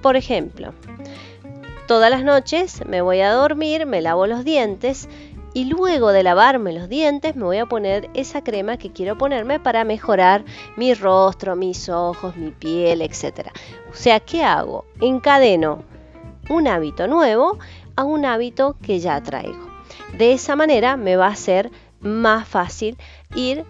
Por 0.00 0.16
ejemplo, 0.16 0.72
todas 1.86 2.10
las 2.10 2.24
noches 2.24 2.82
me 2.86 3.02
voy 3.02 3.20
a 3.20 3.30
dormir, 3.30 3.84
me 3.84 4.00
lavo 4.00 4.26
los 4.26 4.42
dientes, 4.42 5.06
y 5.52 5.66
luego 5.66 6.10
de 6.10 6.22
lavarme 6.22 6.72
los 6.72 6.88
dientes 6.88 7.36
me 7.36 7.44
voy 7.44 7.58
a 7.58 7.66
poner 7.66 8.08
esa 8.14 8.42
crema 8.42 8.78
que 8.78 8.90
quiero 8.90 9.18
ponerme 9.18 9.60
para 9.60 9.84
mejorar 9.84 10.46
mi 10.78 10.94
rostro, 10.94 11.56
mis 11.56 11.90
ojos, 11.90 12.36
mi 12.36 12.52
piel, 12.52 13.02
etc. 13.02 13.48
O 13.90 13.94
sea, 13.94 14.18
¿qué 14.18 14.42
hago? 14.44 14.86
Encadeno 15.02 15.84
un 16.50 16.66
hábito 16.66 17.06
nuevo 17.06 17.58
un 18.04 18.24
hábito 18.24 18.76
que 18.82 19.00
ya 19.00 19.20
traigo. 19.22 19.68
De 20.16 20.32
esa 20.32 20.56
manera 20.56 20.96
me 20.96 21.16
va 21.16 21.28
a 21.28 21.36
ser 21.36 21.70
más 22.00 22.48
fácil 22.48 22.96
ir 23.34 23.64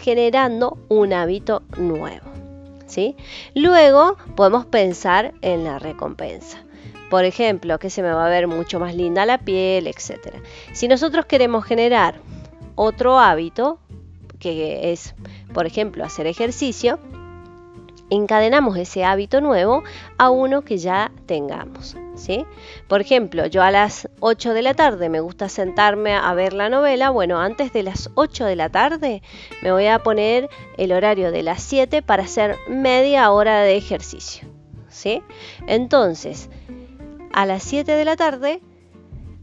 generando 0.00 0.78
un 0.88 1.12
hábito 1.12 1.62
nuevo. 1.76 2.34
¿sí? 2.86 3.16
Luego 3.54 4.16
podemos 4.36 4.66
pensar 4.66 5.34
en 5.42 5.64
la 5.64 5.78
recompensa. 5.78 6.58
Por 7.10 7.24
ejemplo, 7.24 7.78
que 7.78 7.90
se 7.90 8.02
me 8.02 8.12
va 8.12 8.26
a 8.26 8.30
ver 8.30 8.46
mucho 8.46 8.80
más 8.80 8.94
linda 8.94 9.26
la 9.26 9.38
piel, 9.38 9.86
etc. 9.86 10.36
Si 10.72 10.88
nosotros 10.88 11.26
queremos 11.26 11.64
generar 11.64 12.16
otro 12.74 13.18
hábito, 13.18 13.78
que 14.38 14.92
es, 14.92 15.14
por 15.52 15.66
ejemplo, 15.66 16.04
hacer 16.04 16.26
ejercicio, 16.26 16.98
encadenamos 18.10 18.76
ese 18.76 19.04
hábito 19.04 19.40
nuevo 19.40 19.84
a 20.18 20.30
uno 20.30 20.62
que 20.62 20.78
ya 20.78 21.12
tengamos. 21.26 21.96
Por 22.88 23.00
ejemplo, 23.00 23.46
yo 23.46 23.62
a 23.62 23.70
las 23.70 24.08
8 24.20 24.54
de 24.54 24.62
la 24.62 24.74
tarde 24.74 25.08
me 25.08 25.20
gusta 25.20 25.48
sentarme 25.48 26.14
a 26.14 26.32
ver 26.34 26.52
la 26.52 26.68
novela. 26.68 27.10
Bueno, 27.10 27.40
antes 27.40 27.72
de 27.72 27.82
las 27.82 28.10
8 28.14 28.44
de 28.44 28.56
la 28.56 28.68
tarde 28.70 29.22
me 29.62 29.72
voy 29.72 29.86
a 29.86 29.98
poner 29.98 30.48
el 30.78 30.92
horario 30.92 31.30
de 31.30 31.42
las 31.42 31.62
7 31.62 32.02
para 32.02 32.24
hacer 32.24 32.56
media 32.68 33.30
hora 33.30 33.60
de 33.60 33.76
ejercicio. 33.76 34.48
¿sí? 34.88 35.22
Entonces, 35.66 36.48
a 37.32 37.46
las 37.46 37.62
7 37.64 37.92
de 37.92 38.04
la 38.04 38.16
tarde 38.16 38.62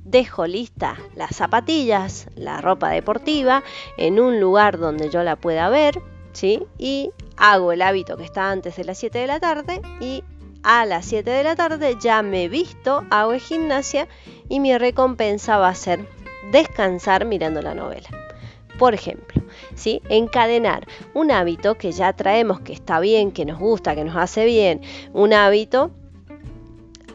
dejo 0.05 0.47
lista 0.47 0.97
las 1.15 1.35
zapatillas, 1.35 2.27
la 2.35 2.61
ropa 2.61 2.89
deportiva, 2.89 3.63
en 3.97 4.19
un 4.19 4.39
lugar 4.39 4.77
donde 4.77 5.09
yo 5.09 5.23
la 5.23 5.35
pueda 5.35 5.69
ver, 5.69 6.01
¿sí? 6.33 6.65
Y 6.77 7.11
hago 7.37 7.71
el 7.71 7.81
hábito 7.81 8.17
que 8.17 8.23
está 8.23 8.49
antes 8.49 8.75
de 8.75 8.83
las 8.85 8.97
7 8.97 9.19
de 9.19 9.27
la 9.27 9.39
tarde 9.39 9.81
y 9.99 10.23
a 10.63 10.85
las 10.85 11.05
7 11.05 11.29
de 11.29 11.43
la 11.43 11.55
tarde 11.55 11.97
ya 11.99 12.21
me 12.21 12.47
visto, 12.47 13.03
hago 13.09 13.33
gimnasia 13.33 14.07
y 14.49 14.59
mi 14.59 14.77
recompensa 14.77 15.57
va 15.57 15.69
a 15.69 15.75
ser 15.75 16.07
descansar 16.51 17.25
mirando 17.25 17.61
la 17.61 17.73
novela. 17.73 18.09
Por 18.77 18.93
ejemplo, 18.93 19.41
¿sí? 19.75 20.01
encadenar 20.09 20.87
un 21.13 21.31
hábito 21.31 21.75
que 21.75 21.91
ya 21.91 22.13
traemos, 22.13 22.61
que 22.61 22.73
está 22.73 22.99
bien, 22.99 23.31
que 23.31 23.45
nos 23.45 23.59
gusta, 23.59 23.95
que 23.95 24.03
nos 24.03 24.15
hace 24.15 24.45
bien, 24.45 24.81
un 25.13 25.33
hábito 25.33 25.91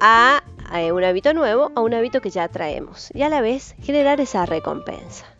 a, 0.01 0.43
a 0.71 0.81
un 0.93 1.05
hábito 1.05 1.35
nuevo, 1.35 1.73
a 1.75 1.81
un 1.81 1.95
hábito 1.95 2.21
que 2.21 2.31
ya 2.31 2.49
traemos 2.49 3.11
y 3.15 3.23
a 3.23 3.29
la 3.29 3.41
vez 3.41 3.75
generar 3.83 4.21
esa 4.21 4.47
recompensa. 4.47 5.36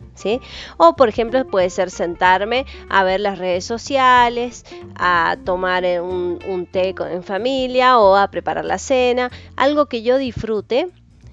O 0.77 0.95
por 0.95 1.09
ejemplo 1.09 1.45
puede 1.47 1.69
ser 1.69 1.91
sentarme 1.91 2.65
a 2.89 3.03
ver 3.03 3.19
las 3.19 3.37
redes 3.37 3.65
sociales, 3.65 4.65
a 4.95 5.37
tomar 5.45 5.83
un, 6.01 6.67
té 6.71 6.95
en 6.97 7.23
familia 7.23 7.99
o 7.99 8.15
a 8.15 8.29
preparar 8.29 8.65
la 8.65 8.77
cena, 8.77 9.31
algo 9.55 9.87
que 9.87 10.01
yo 10.01 10.17
disfrute, 10.17 10.89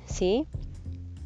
¿sí? 0.07 0.47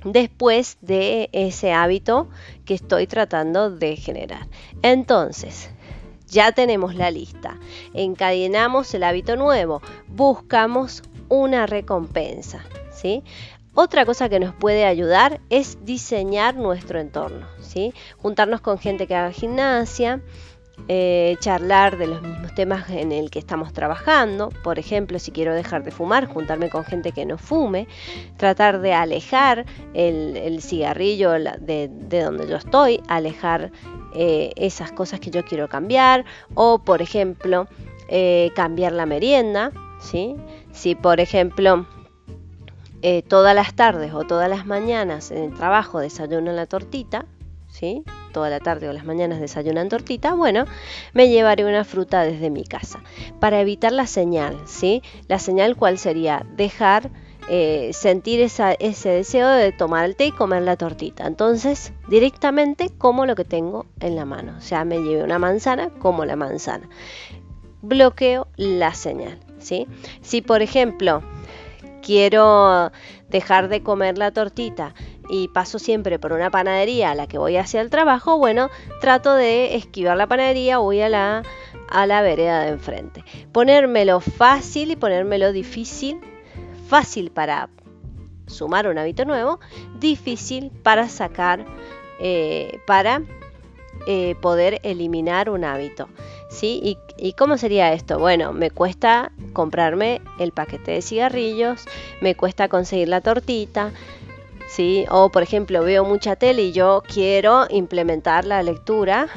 Después 0.05 0.79
de 0.81 1.29
ese 1.33 1.73
hábito 1.73 2.29
que 2.65 2.75
estoy 2.75 3.07
tratando 3.07 3.71
de 3.71 3.97
generar. 3.97 4.47
Entonces, 4.83 5.71
ya 6.29 6.53
tenemos 6.53 6.95
la 6.95 7.11
lista. 7.11 7.59
Encadenamos 7.95 8.95
el 8.95 9.03
hábito 9.03 9.35
nuevo. 9.35 9.83
Buscamos 10.07 11.03
una 11.29 11.67
recompensa. 11.67 12.65
¿sí? 12.99 13.23
Otra 13.81 14.05
cosa 14.05 14.29
que 14.29 14.41
nos 14.41 14.53
puede 14.53 14.87
ayudar 14.87 15.41
es 15.51 15.79
diseñar 15.85 16.57
nuestro 16.57 16.99
entorno, 16.99 17.47
¿sí? 17.61 17.95
Juntarnos 18.17 18.61
con 18.61 18.81
gente 18.81 19.07
que 19.07 19.15
haga 19.15 19.31
gimnasia, 19.31 20.21
eh, 20.89 21.37
charlar 21.39 21.97
de 21.97 22.09
los 22.09 22.21
mismos 22.21 22.53
temas 22.57 22.91
en 22.91 23.13
el 23.13 23.31
que 23.31 23.39
estamos 23.39 23.73
trabajando. 23.73 24.49
Por 24.65 24.81
ejemplo, 24.81 25.21
si 25.21 25.31
quiero 25.31 25.55
dejar 25.55 25.85
de 25.85 25.93
fumar, 25.93 26.27
juntarme 26.27 26.71
con 26.71 26.85
gente 26.85 27.13
que 27.13 27.25
no 27.25 27.39
fume, 27.39 27.87
tratar 28.37 28.81
de 28.81 28.95
alejar 28.95 29.65
el, 29.95 30.61
cigarrillo 30.61 31.31
de, 31.31 31.89
donde 31.89 32.49
yo 32.49 32.57
estoy, 32.57 33.01
alejar 33.07 33.71
eh, 34.13 34.51
esas 34.57 34.91
cosas 34.91 35.21
que 35.21 35.31
yo 35.31 35.45
quiero 35.45 35.69
cambiar, 35.69 36.25
o 36.57 36.81
por 36.81 37.01
ejemplo, 37.01 37.69
eh, 38.09 38.51
cambiar 38.57 38.91
la 38.91 39.07
merienda. 39.07 39.71
¿sí? 40.01 40.35
Si 40.73 40.97
por 40.97 41.21
ejemplo 41.21 41.87
eh, 43.03 43.23
todas 43.23 43.55
las 43.55 43.75
tardes 43.75 44.13
o 44.13 44.25
todas 44.25 44.49
las 44.49 44.67
mañanas 44.67 45.31
en 45.31 45.45
el 45.45 45.55
trabajo 45.55 46.01
desayunan 46.01 46.57
la 46.57 46.67
tortita, 46.67 47.27
¿sí? 47.69 48.03
Toda 48.33 48.51
la 48.51 48.61
tarde 48.61 48.89
o 48.89 48.93
las 48.93 49.05
mañanas 49.05 49.41
desayunan 49.41 49.89
tortita, 49.89 50.35
bueno, 50.35 50.65
me 51.13 51.29
llevaré 51.29 51.65
una 51.65 51.85
fruta 51.85 52.23
desde 52.23 52.51
mi 52.51 52.65
casa 52.65 53.01
para 53.41 53.61
evitar 53.61 53.93
la 53.93 54.07
señal, 54.07 54.57
¿sí? 54.67 55.03
La 55.29 55.39
señal 55.39 55.77
cuál 55.77 55.99
sería 55.99 56.45
dejar 56.57 57.11
eh, 57.51 57.93
sentir 57.95 58.41
ese 58.41 59.09
deseo 59.09 59.49
de 59.49 59.73
tomar 59.73 60.05
el 60.05 60.17
té 60.17 60.27
y 60.27 60.33
comer 60.33 60.63
la 60.63 60.77
tortita. 60.77 61.27
Entonces, 61.27 61.93
directamente 62.09 62.91
como 62.91 63.25
lo 63.25 63.35
que 63.35 63.45
tengo 63.45 63.87
en 64.01 64.17
la 64.17 64.27
mano. 64.27 64.55
O 64.59 64.61
sea, 64.61 64.85
me 64.85 64.99
lleve 64.99 65.23
una 65.23 65.39
manzana, 65.39 65.89
como 65.99 66.27
la 66.27 66.37
manzana. 66.37 66.89
Bloqueo 67.81 68.49
la 68.57 68.93
señal, 68.93 69.39
¿sí? 69.61 69.87
Si, 70.21 70.43
por 70.43 70.61
ejemplo, 70.61 71.23
quiero 72.09 72.91
dejar 73.29 73.69
de 73.69 73.83
comer 73.83 74.17
la 74.17 74.31
tortita 74.31 74.95
y 75.29 75.49
paso 75.49 75.79
siempre 75.79 76.19
por 76.19 76.33
una 76.33 76.51
panadería 76.51 77.11
a 77.11 77.15
la 77.15 77.27
que 77.27 77.37
voy 77.37 77.59
hacia 77.59 77.83
el 77.83 77.91
trabajo, 77.91 78.39
bueno, 78.39 78.71
trato 79.03 79.35
de 79.35 79.77
esquivar 79.77 80.17
la 80.17 80.27
panadería, 80.27 80.79
voy 80.79 81.03
a 81.03 81.11
la, 81.11 81.43
a 81.91 82.07
la 82.07 82.23
vereda 82.23 82.63
de 82.63 82.69
enfrente. 82.71 83.25
Ponérmelo 83.53 84.21
fácil 84.21 84.91
y 84.91 84.97
ponérmelo 84.97 85.53
difícil. 85.53 86.19
Fácil 86.89 87.31
para 87.31 87.69
sumar 88.47 88.89
un 88.89 88.97
hábito 88.97 89.27
nuevo, 89.27 89.61
difícil 89.99 90.71
para 90.83 91.11
sacar, 91.11 91.67
eh, 92.21 92.81
para 92.87 93.21
eh, 94.07 94.35
poder 94.41 94.81
eliminar 94.83 95.51
un 95.51 95.63
hábito. 95.63 96.09
¿Sí? 96.49 96.99
¿Y, 97.17 97.33
cómo 97.35 97.59
sería 97.59 97.93
esto? 97.93 98.19
Bueno, 98.19 98.53
me 98.53 98.71
cuesta 98.71 99.33
comprarme 99.53 100.21
el 100.39 100.53
paquete 100.53 100.93
de 100.93 101.03
cigarrillos, 101.03 101.85
me 102.21 102.35
cuesta 102.35 102.69
conseguir 102.69 103.09
la 103.09 103.21
tortita, 103.21 103.93
¿sí? 104.69 105.05
O 105.11 105.31
por 105.31 105.43
ejemplo, 105.43 105.83
veo 105.83 106.05
mucha 106.05 106.37
tele 106.37 106.63
y 106.63 106.73
yo 106.73 107.03
quiero 107.07 107.67
implementar 107.71 108.45
la 108.45 108.63
lectura. 108.63 109.29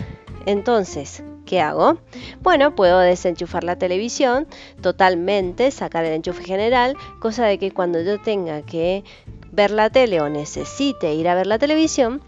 Entonces, 0.45 1.23
¿qué 1.45 1.61
hago? 1.61 1.99
Bueno, 2.41 2.75
puedo 2.75 2.99
desenchufar 2.99 3.63
la 3.63 3.77
televisión 3.77 4.47
totalmente, 4.81 5.69
sacar 5.71 6.05
el 6.05 6.13
enchufe 6.13 6.43
general, 6.43 6.95
cosa 7.19 7.45
de 7.45 7.59
que 7.59 7.71
cuando 7.71 8.01
yo 8.01 8.19
tenga 8.19 8.61
que 8.63 9.03
ver 9.51 9.71
la 9.71 9.89
tele 9.89 10.21
o 10.21 10.29
necesite 10.29 11.13
ir 11.13 11.27
a 11.27 11.35
ver 11.35 11.45
la 11.45 11.59
televisión, 11.59 12.21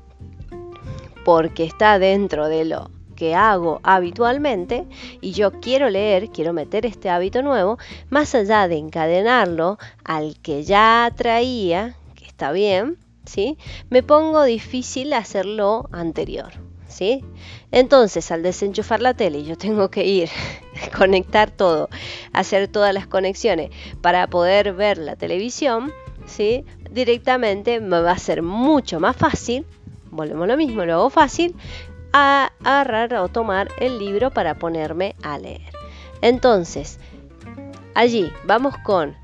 porque 1.24 1.64
está 1.64 2.00
dentro 2.00 2.50
de 2.50 2.66
lo 2.66 2.92
que 3.16 3.36
hago 3.36 3.80
habitualmente 3.84 4.86
y 5.22 5.32
yo 5.32 5.52
quiero 5.60 5.90
leer, 5.90 6.30
quiero 6.30 6.54
meter 6.54 6.86
este 6.86 7.10
hábito 7.10 7.42
nuevo, 7.42 7.78
más 8.10 8.36
allá 8.36 8.68
de 8.68 8.78
encadenarlo 8.78 9.78
al 10.04 10.38
que 10.42 10.64
ya 10.64 11.12
traía, 11.16 11.96
que 12.16 12.26
está 12.26 12.52
bien, 12.52 12.98
¿sí? 13.26 13.58
Me 13.90 14.04
pongo 14.04 14.44
difícil 14.44 15.14
hacerlo 15.14 15.90
anterior, 15.92 16.52
¿sí? 16.88 17.24
Entonces, 17.72 18.32
al 18.32 18.44
desenchufar 18.44 19.02
la 19.02 19.14
tele, 19.14 19.44
yo 19.44 19.58
tengo 19.58 19.90
que 19.90 20.06
ir, 20.06 20.30
conectar 20.98 21.52
todo, 21.52 21.90
hacer 22.34 22.68
todas 22.68 22.94
las 22.94 23.08
conexiones 23.08 23.72
para 24.02 24.28
poder 24.28 24.74
ver 24.74 24.98
la 24.98 25.16
televisión, 25.16 25.92
¿sí? 26.26 26.66
Directamente 26.92 27.80
me 27.80 28.02
va 28.02 28.12
a 28.12 28.18
ser 28.18 28.42
mucho 28.42 29.00
más 29.00 29.16
fácil 29.16 29.66
volvemos 30.14 30.48
lo 30.48 30.58
mismo, 30.58 30.86
lo 30.86 30.94
hago 30.94 31.10
fácil, 31.10 31.56
a 32.14 32.52
agarrar 32.64 33.14
o 33.16 33.28
tomar 33.28 33.70
el 33.80 34.00
libro 34.00 34.32
para 34.32 34.56
ponerme 34.56 35.16
a 35.24 35.38
leer. 35.38 35.74
Entonces, 36.22 37.00
allí 37.96 38.32
vamos 38.46 38.78
con 38.78 39.16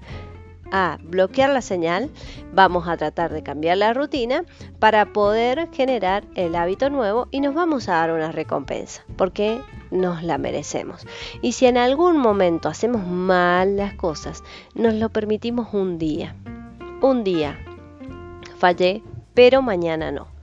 a 0.72 0.98
bloquear 1.02 1.50
la 1.50 1.62
señal, 1.62 2.10
vamos 2.54 2.88
a 2.88 2.98
tratar 2.98 3.32
de 3.32 3.44
cambiar 3.44 3.78
la 3.78 3.94
rutina 3.94 4.44
para 4.80 5.14
poder 5.14 5.70
generar 5.72 6.24
el 6.36 6.56
hábito 6.56 6.90
nuevo 6.90 7.28
y 7.32 7.42
nos 7.42 7.56
vamos 7.56 7.90
a 7.90 7.94
dar 7.94 8.12
una 8.12 8.32
recompensa, 8.32 9.04
porque 9.16 9.62
nos 9.92 10.24
la 10.24 10.38
merecemos. 10.38 11.08
Y 11.42 11.54
si 11.54 11.66
en 11.66 11.78
algún 11.78 12.18
momento 12.18 12.70
hacemos 12.70 13.06
mal 13.08 13.78
las 13.78 13.94
cosas, 13.96 14.44
nos 14.76 14.94
lo 14.94 15.10
permitimos 15.10 15.74
un 15.74 15.98
día. 15.98 16.36
Un 17.02 17.24
día. 17.24 17.58
Fallé, 18.58 19.02
pero 19.34 19.62
mañana 19.62 20.12
no. 20.12 20.39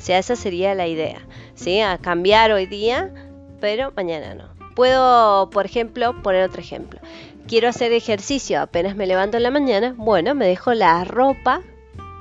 O 0.00 0.02
sea, 0.02 0.18
esa 0.18 0.34
sería 0.34 0.74
la 0.74 0.86
idea. 0.86 1.20
¿sí? 1.54 1.80
A 1.80 1.98
cambiar 1.98 2.52
hoy 2.52 2.64
día, 2.64 3.12
pero 3.60 3.92
mañana 3.94 4.34
no. 4.34 4.48
Puedo, 4.74 5.50
por 5.50 5.66
ejemplo, 5.66 6.22
poner 6.22 6.48
otro 6.48 6.62
ejemplo. 6.62 7.00
Quiero 7.46 7.68
hacer 7.68 7.92
ejercicio, 7.92 8.62
apenas 8.62 8.96
me 8.96 9.06
levanto 9.06 9.36
en 9.36 9.42
la 9.42 9.50
mañana, 9.50 9.94
bueno, 9.98 10.34
me 10.34 10.46
dejo 10.46 10.72
la 10.72 11.04
ropa 11.04 11.60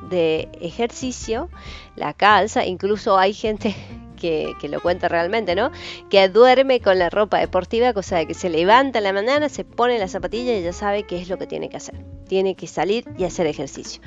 de 0.09 0.49
ejercicio, 0.59 1.49
la 1.95 2.13
calza, 2.13 2.65
incluso 2.65 3.17
hay 3.17 3.33
gente 3.33 3.73
que, 4.17 4.53
que, 4.59 4.67
lo 4.67 4.81
cuenta 4.81 5.07
realmente, 5.07 5.55
¿no? 5.55 5.71
Que 6.09 6.27
duerme 6.27 6.81
con 6.81 6.99
la 6.99 7.09
ropa 7.09 7.39
deportiva, 7.39 7.93
cosa 7.93 8.17
de 8.17 8.25
que 8.27 8.33
se 8.33 8.49
levanta 8.49 8.97
en 8.97 9.05
la 9.05 9.13
mañana, 9.13 9.47
se 9.47 9.63
pone 9.63 9.99
la 9.99 10.09
zapatilla 10.09 10.53
y 10.57 10.63
ya 10.63 10.73
sabe 10.73 11.03
qué 11.03 11.21
es 11.21 11.29
lo 11.29 11.37
que 11.37 11.47
tiene 11.47 11.69
que 11.69 11.77
hacer. 11.77 11.95
Tiene 12.27 12.55
que 12.55 12.67
salir 12.67 13.05
y 13.17 13.23
hacer 13.23 13.47
ejercicio. 13.47 14.01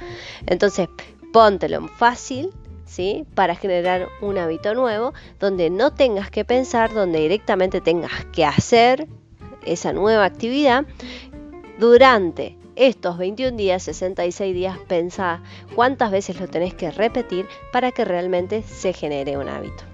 Entonces, 0.46 0.88
póntelo 1.32 1.88
fácil, 1.88 2.52
para 3.34 3.54
generar 3.54 4.08
un 4.20 4.36
hábito 4.38 4.74
nuevo 4.74 5.14
donde 5.40 5.70
no 5.70 5.92
tengas 5.92 6.30
que 6.30 6.44
pensar, 6.44 6.92
donde 6.92 7.20
directamente 7.20 7.80
tengas 7.80 8.24
que 8.32 8.44
hacer 8.44 9.06
esa 9.64 9.92
nueva 9.92 10.24
actividad 10.24 10.84
durante 11.78 12.56
estos 12.76 13.16
21 13.18 13.56
días, 13.56 13.82
66 13.84 14.54
días, 14.54 14.78
pensá 14.88 15.42
cuántas 15.74 16.10
veces 16.10 16.38
lo 16.38 16.48
tenés 16.48 16.74
que 16.74 16.90
repetir 16.90 17.46
para 17.72 17.92
que 17.92 18.04
realmente 18.04 18.62
se 18.62 18.92
genere 18.92 19.38
un 19.38 19.48
hábito. 19.48 19.84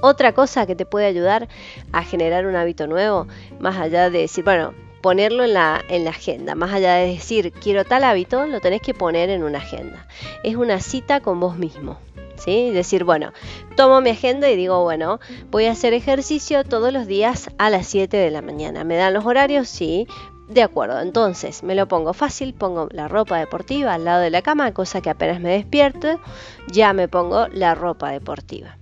Otra 0.00 0.32
cosa 0.32 0.66
que 0.66 0.76
te 0.76 0.86
puede 0.86 1.06
ayudar 1.06 1.48
a 1.92 2.04
generar 2.04 2.46
un 2.46 2.56
hábito 2.56 2.86
nuevo, 2.86 3.26
más 3.58 3.76
allá 3.76 4.10
de 4.10 4.20
decir, 4.20 4.44
bueno, 4.44 4.72
ponerlo 5.00 5.44
en 5.44 5.54
la, 5.54 5.82
en 5.88 6.04
la 6.04 6.10
agenda. 6.10 6.54
Más 6.54 6.72
allá 6.72 6.94
de 6.94 7.08
decir 7.08 7.52
quiero 7.52 7.84
tal 7.84 8.04
hábito, 8.04 8.46
lo 8.46 8.60
tenés 8.60 8.82
que 8.82 8.94
poner 8.94 9.30
en 9.30 9.42
una 9.42 9.58
agenda. 9.58 10.06
Es 10.42 10.56
una 10.56 10.80
cita 10.80 11.20
con 11.20 11.40
vos 11.40 11.56
mismo. 11.56 11.98
¿Sí? 12.36 12.70
Decir, 12.70 13.02
bueno, 13.02 13.32
tomo 13.74 14.00
mi 14.00 14.10
agenda 14.10 14.48
y 14.48 14.54
digo, 14.54 14.84
bueno, 14.84 15.18
voy 15.50 15.64
a 15.64 15.72
hacer 15.72 15.92
ejercicio 15.92 16.62
todos 16.62 16.92
los 16.92 17.08
días 17.08 17.50
a 17.58 17.68
las 17.68 17.88
7 17.88 18.16
de 18.16 18.30
la 18.30 18.42
mañana. 18.42 18.84
¿Me 18.84 18.94
dan 18.94 19.12
los 19.12 19.26
horarios? 19.26 19.68
Sí. 19.68 20.06
De 20.48 20.62
acuerdo, 20.62 21.00
entonces 21.00 21.64
me 21.64 21.74
lo 21.74 21.88
pongo 21.88 22.14
fácil, 22.14 22.54
pongo 22.54 22.88
la 22.92 23.08
ropa 23.08 23.38
deportiva 23.38 23.92
al 23.92 24.04
lado 24.04 24.22
de 24.22 24.30
la 24.30 24.40
cama, 24.40 24.72
cosa 24.72 25.02
que 25.02 25.10
apenas 25.10 25.40
me 25.40 25.50
despierto, 25.50 26.20
ya 26.68 26.92
me 26.92 27.08
pongo 27.08 27.48
la 27.48 27.74
ropa 27.74 28.12
deportiva. 28.12 28.78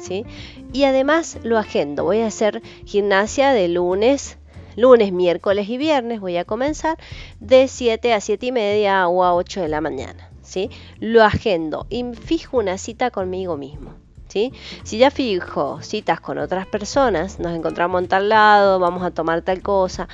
¿sí? 0.00 0.24
Y 0.72 0.84
además 0.84 1.38
lo 1.42 1.58
agendo, 1.58 2.04
voy 2.04 2.20
a 2.20 2.26
hacer 2.26 2.62
gimnasia 2.84 3.52
de 3.52 3.68
lunes 3.68 4.38
lunes, 4.76 5.12
miércoles 5.12 5.68
y 5.68 5.78
viernes 5.78 6.20
voy 6.20 6.36
a 6.36 6.44
comenzar 6.44 6.98
de 7.40 7.66
7 7.66 8.12
a 8.12 8.20
7 8.20 8.46
y 8.46 8.52
media 8.52 9.08
o 9.08 9.24
a 9.24 9.34
8 9.34 9.62
de 9.62 9.68
la 9.68 9.80
mañana. 9.80 10.30
¿sí? 10.42 10.70
Lo 11.00 11.22
agendo 11.22 11.86
y 11.90 12.04
fijo 12.14 12.58
una 12.58 12.78
cita 12.78 13.10
conmigo 13.10 13.56
mismo. 13.56 13.94
¿sí? 14.28 14.52
Si 14.84 14.98
ya 14.98 15.10
fijo 15.10 15.82
citas 15.82 16.20
con 16.20 16.38
otras 16.38 16.66
personas, 16.66 17.38
nos 17.40 17.54
encontramos 17.54 18.02
en 18.02 18.08
tal 18.08 18.28
lado, 18.28 18.78
vamos 18.78 19.02
a 19.02 19.10
tomar 19.10 19.42
tal 19.42 19.62
cosa, 19.62 20.08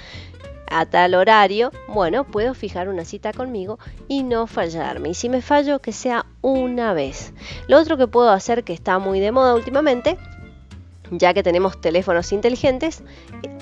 a 0.72 0.87
tal 0.87 1.14
horario, 1.14 1.70
bueno, 1.88 2.25
puedo 2.25 2.55
fijar 2.55 2.88
una 2.88 3.05
cita 3.05 3.33
conmigo 3.33 3.79
y 4.09 4.22
no 4.22 4.46
fallarme. 4.46 5.11
Y 5.11 5.14
si 5.14 5.29
me 5.29 5.42
fallo, 5.42 5.81
que 5.81 5.92
sea 5.92 6.25
una 6.40 6.94
vez. 6.94 7.35
Lo 7.68 7.79
otro 7.79 7.98
que 7.98 8.07
puedo 8.07 8.31
hacer, 8.31 8.64
que 8.64 8.72
está 8.72 8.98
muy 8.98 9.20
de 9.20 9.33
moda 9.33 9.55
últimamente, 9.55 10.16
ya 11.11 11.35
que 11.35 11.42
tenemos 11.42 11.79
teléfonos 11.81 12.33
inteligentes, 12.33 13.03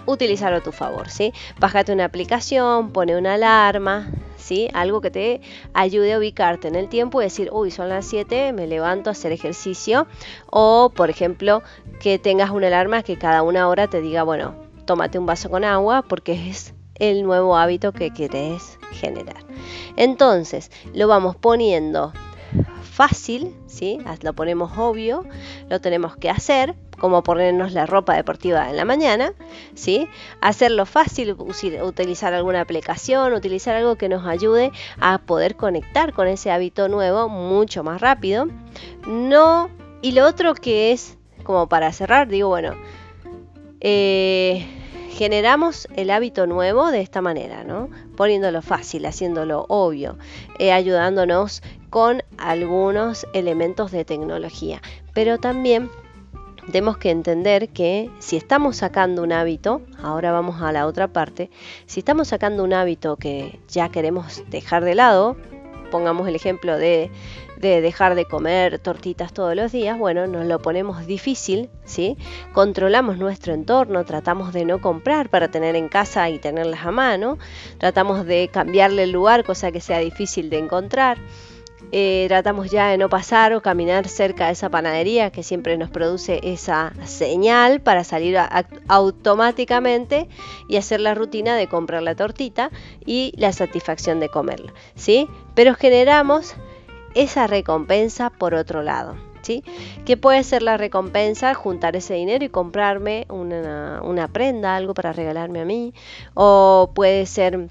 utilizarlo 0.06 0.58
a 0.58 0.62
tu 0.62 0.72
favor, 0.72 1.10
¿sí? 1.10 1.32
Bájate 1.58 1.92
una 1.92 2.04
aplicación, 2.04 2.92
pone 2.92 3.16
una 3.16 3.34
alarma, 3.34 4.10
¿sí? 4.36 4.68
Algo 4.72 5.00
que 5.00 5.10
te 5.10 5.40
ayude 5.74 6.14
a 6.14 6.18
ubicarte 6.18 6.68
en 6.68 6.74
el 6.74 6.88
tiempo 6.88 7.20
y 7.20 7.24
decir, 7.24 7.50
uy, 7.52 7.70
son 7.70 7.88
las 7.88 8.06
7, 8.06 8.52
me 8.52 8.66
levanto 8.66 9.10
a 9.10 9.12
hacer 9.12 9.32
ejercicio. 9.32 10.06
O, 10.50 10.90
por 10.94 11.10
ejemplo, 11.10 11.62
que 12.00 12.18
tengas 12.18 12.50
una 12.50 12.68
alarma 12.68 13.02
que 13.02 13.18
cada 13.18 13.42
una 13.42 13.68
hora 13.68 13.88
te 13.88 14.00
diga, 14.00 14.22
bueno, 14.22 14.54
tómate 14.86 15.18
un 15.18 15.26
vaso 15.26 15.50
con 15.50 15.64
agua 15.64 16.02
porque 16.02 16.50
es 16.50 16.74
el 16.96 17.22
nuevo 17.22 17.56
hábito 17.56 17.92
que 17.92 18.10
querés 18.10 18.78
generar. 18.92 19.44
Entonces, 19.96 20.70
lo 20.94 21.08
vamos 21.08 21.36
poniendo 21.36 22.12
fácil, 22.82 23.54
¿sí? 23.66 23.98
Lo 24.22 24.34
ponemos 24.34 24.76
obvio, 24.76 25.24
lo 25.68 25.80
tenemos 25.80 26.16
que 26.16 26.28
hacer, 26.28 26.74
como 27.00 27.22
ponernos 27.22 27.72
la 27.72 27.86
ropa 27.86 28.14
deportiva 28.14 28.68
en 28.70 28.76
la 28.76 28.84
mañana, 28.84 29.32
¿sí? 29.74 30.06
Hacerlo 30.40 30.86
fácil, 30.86 31.34
utilizar 31.82 32.34
alguna 32.34 32.60
aplicación, 32.60 33.32
utilizar 33.32 33.74
algo 33.74 33.96
que 33.96 34.08
nos 34.08 34.26
ayude 34.26 34.70
a 35.00 35.18
poder 35.18 35.56
conectar 35.56 36.12
con 36.12 36.28
ese 36.28 36.50
hábito 36.50 36.88
nuevo 36.88 37.28
mucho 37.28 37.82
más 37.82 38.00
rápido. 38.00 38.46
No, 39.06 39.70
y 40.02 40.12
lo 40.12 40.26
otro 40.26 40.54
que 40.54 40.92
es, 40.92 41.16
como 41.42 41.68
para 41.68 41.92
cerrar, 41.92 42.28
digo, 42.28 42.48
bueno, 42.48 42.76
eh, 43.80 44.66
generamos 45.10 45.88
el 45.96 46.10
hábito 46.10 46.46
nuevo 46.46 46.90
de 46.90 47.00
esta 47.00 47.22
manera, 47.22 47.64
¿no? 47.64 47.88
Poniéndolo 48.16 48.60
fácil, 48.60 49.06
haciéndolo 49.06 49.64
obvio, 49.68 50.18
eh, 50.58 50.72
ayudándonos 50.72 51.62
con 51.88 52.22
algunos 52.36 53.26
elementos 53.32 53.90
de 53.90 54.04
tecnología. 54.04 54.82
Pero 55.12 55.38
también 55.38 55.90
tenemos 56.70 56.98
que 56.98 57.10
entender 57.10 57.68
que 57.68 58.10
si 58.18 58.36
estamos 58.36 58.76
sacando 58.76 59.22
un 59.22 59.32
hábito, 59.32 59.82
ahora 60.02 60.32
vamos 60.32 60.62
a 60.62 60.72
la 60.72 60.86
otra 60.86 61.08
parte, 61.08 61.50
si 61.86 62.00
estamos 62.00 62.28
sacando 62.28 62.64
un 62.64 62.72
hábito 62.72 63.16
que 63.16 63.58
ya 63.68 63.88
queremos 63.88 64.42
dejar 64.48 64.84
de 64.84 64.94
lado, 64.94 65.36
pongamos 65.90 66.28
el 66.28 66.36
ejemplo 66.36 66.78
de, 66.78 67.10
dejar 67.60 68.14
de 68.14 68.24
comer 68.24 68.78
tortitas 68.78 69.34
todos 69.34 69.54
los 69.54 69.72
días, 69.72 69.98
bueno, 69.98 70.26
nos 70.26 70.46
lo 70.46 70.60
ponemos 70.60 71.06
difícil, 71.06 71.68
¿sí? 71.84 72.16
Controlamos 72.54 73.18
nuestro 73.18 73.52
entorno, 73.52 74.04
tratamos 74.04 74.52
de 74.52 74.64
no 74.64 74.80
comprar 74.80 75.28
para 75.28 75.48
tener 75.48 75.76
en 75.76 75.88
casa 75.88 76.30
y 76.30 76.38
tenerlas 76.38 76.86
a 76.86 76.90
mano, 76.90 77.36
tratamos 77.78 78.24
de 78.24 78.48
cambiarle 78.50 79.02
el 79.02 79.10
lugar, 79.10 79.44
cosa 79.44 79.72
que 79.72 79.80
sea 79.80 79.98
difícil 79.98 80.48
de 80.48 80.58
encontrar. 80.58 81.18
Eh, 81.92 82.26
tratamos 82.28 82.70
ya 82.70 82.86
de 82.86 82.98
no 82.98 83.08
pasar 83.08 83.52
o 83.52 83.62
caminar 83.62 84.06
cerca 84.06 84.46
de 84.46 84.52
esa 84.52 84.68
panadería 84.68 85.30
que 85.30 85.42
siempre 85.42 85.76
nos 85.76 85.90
produce 85.90 86.38
esa 86.44 86.92
señal 87.04 87.80
para 87.80 88.04
salir 88.04 88.38
automáticamente 88.86 90.28
y 90.68 90.76
hacer 90.76 91.00
la 91.00 91.14
rutina 91.14 91.56
de 91.56 91.66
comprar 91.66 92.02
la 92.02 92.14
tortita 92.14 92.70
y 93.04 93.32
la 93.36 93.52
satisfacción 93.52 94.20
de 94.20 94.28
comerla, 94.28 94.72
¿sí? 94.94 95.28
Pero 95.56 95.74
generamos 95.74 96.54
esa 97.14 97.48
recompensa 97.48 98.30
por 98.30 98.54
otro 98.54 98.82
lado. 98.82 99.16
¿Sí? 99.42 99.64
Que 100.04 100.18
puede 100.18 100.44
ser 100.44 100.62
la 100.62 100.76
recompensa, 100.76 101.54
juntar 101.54 101.96
ese 101.96 102.12
dinero 102.12 102.44
y 102.44 102.50
comprarme 102.50 103.26
una, 103.30 104.28
prenda, 104.30 104.76
algo 104.76 104.92
para 104.92 105.14
regalarme 105.14 105.62
a 105.62 105.64
mí, 105.64 105.94
o 106.34 106.90
puede 106.94 107.24
ser 107.24 107.68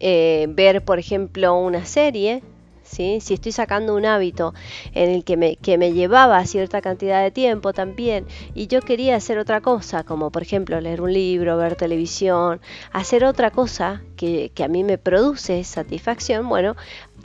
eh, 0.00 0.46
ver, 0.48 0.82
por 0.82 0.98
ejemplo, 0.98 1.54
una 1.54 1.84
serie, 1.84 2.42
si 2.90 3.34
estoy 3.34 3.52
sacando 3.52 3.94
un 3.94 4.04
hábito 4.04 4.54
en 4.92 5.10
el 5.10 5.24
que 5.24 5.36
me, 5.36 5.56
que 5.56 5.78
me 5.78 5.92
llevaba 5.92 6.44
cierta 6.44 6.80
cantidad 6.80 7.22
de 7.22 7.30
tiempo 7.30 7.72
también 7.72 8.26
y 8.54 8.66
yo 8.66 8.80
quería 8.80 9.16
hacer 9.16 9.38
otra 9.38 9.60
cosa, 9.60 10.04
como 10.04 10.30
por 10.30 10.42
ejemplo 10.42 10.80
leer 10.80 11.00
un 11.00 11.12
libro, 11.12 11.56
ver 11.56 11.76
televisión, 11.76 12.60
hacer 12.92 13.24
otra 13.24 13.50
cosa 13.50 14.02
que, 14.16 14.50
que 14.54 14.64
a 14.64 14.68
mí 14.68 14.84
me 14.84 14.98
produce 14.98 15.62
satisfacción, 15.64 16.48
bueno, 16.48 16.76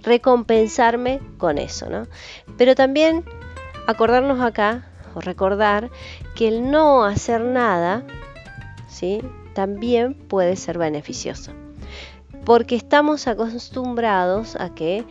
recompensarme 0.04 1.20
con 1.38 1.58
eso, 1.58 1.90
¿no? 1.90 2.08
Pero 2.58 2.76
también 2.76 3.26
acordarnos 3.88 4.40
acá, 4.42 4.88
o 5.14 5.22
recordar, 5.22 5.90
que 6.36 6.48
el 6.48 6.70
no 6.70 7.06
hacer 7.06 7.42
nada, 7.42 8.04
¿sí? 8.88 9.22
También 9.54 10.14
puede 10.14 10.56
ser 10.56 10.78
beneficioso. 10.78 11.52
Porque 12.44 12.76
estamos 12.76 13.28
acostumbrados 13.28 14.56
a 14.58 14.76
que 14.76 15.06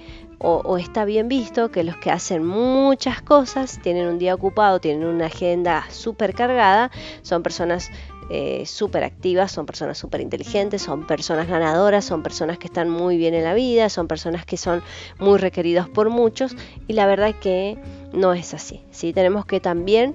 o, 0.45 0.77
está 0.77 1.05
bien 1.05 1.29
visto 1.29 1.71
que 1.71 1.85
los 1.85 1.97
que 1.97 2.11
hacen 2.11 2.45
muchas 2.45 3.23
cosas, 3.23 3.81
tienen 3.83 4.07
un 4.07 4.19
día 4.19 4.35
ocupado, 4.35 4.79
tienen 4.79 5.07
una 5.07 5.27
agenda 5.27 5.87
súper 5.91 6.35
cargada, 6.35 6.91
son 7.23 7.43
personas 7.43 7.91
eh, 8.29 8.65
súper 8.67 9.05
activas, 9.05 9.53
son 9.53 9.65
personas 9.65 9.97
súper 9.97 10.21
inteligentes, 10.21 10.83
son 10.83 11.07
personas 11.07 11.49
ganadoras, 11.49 12.05
son 12.05 12.23
personas 12.23 12.59
que 12.59 12.67
están 12.67 12.91
muy 12.91 13.17
bien 13.17 13.35
en 13.35 13.45
la 13.45 13.55
vida, 13.55 13.89
son 13.89 14.07
personas 14.07 14.45
que 14.45 14.57
son 14.57 14.83
muy 15.19 15.39
requeridos 15.39 15.89
por 15.89 16.11
muchos 16.11 16.55
y 16.87 16.93
la 16.93 17.07
verdad 17.07 17.35
que 17.41 17.79
no 18.13 18.35
es 18.35 18.53
así. 18.53 18.83
¿sí? 18.91 19.13
Tenemos 19.13 19.47
que 19.47 19.61
también 19.61 20.15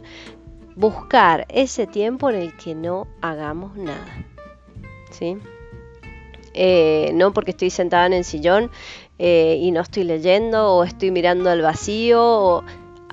buscar 0.76 1.46
ese 1.50 1.88
tiempo 1.88 2.30
en 2.30 2.36
el 2.36 2.56
que 2.56 2.76
no 2.76 3.08
hagamos 3.22 3.76
nada. 3.76 4.26
¿sí? 5.12 5.38
Eh, 6.54 7.12
no 7.14 7.32
porque 7.32 7.52
estoy 7.52 7.70
sentada 7.70 8.06
en 8.06 8.14
el 8.14 8.24
sillón 8.24 8.72
eh, 9.20 9.58
y 9.62 9.72
no 9.72 9.82
estoy 9.82 10.06
leyendo 10.06 10.74
o 10.74 10.84
estoy 10.84 11.12
mirando 11.12 11.50
al 11.50 11.62
vacío. 11.62 12.22
O... 12.22 12.64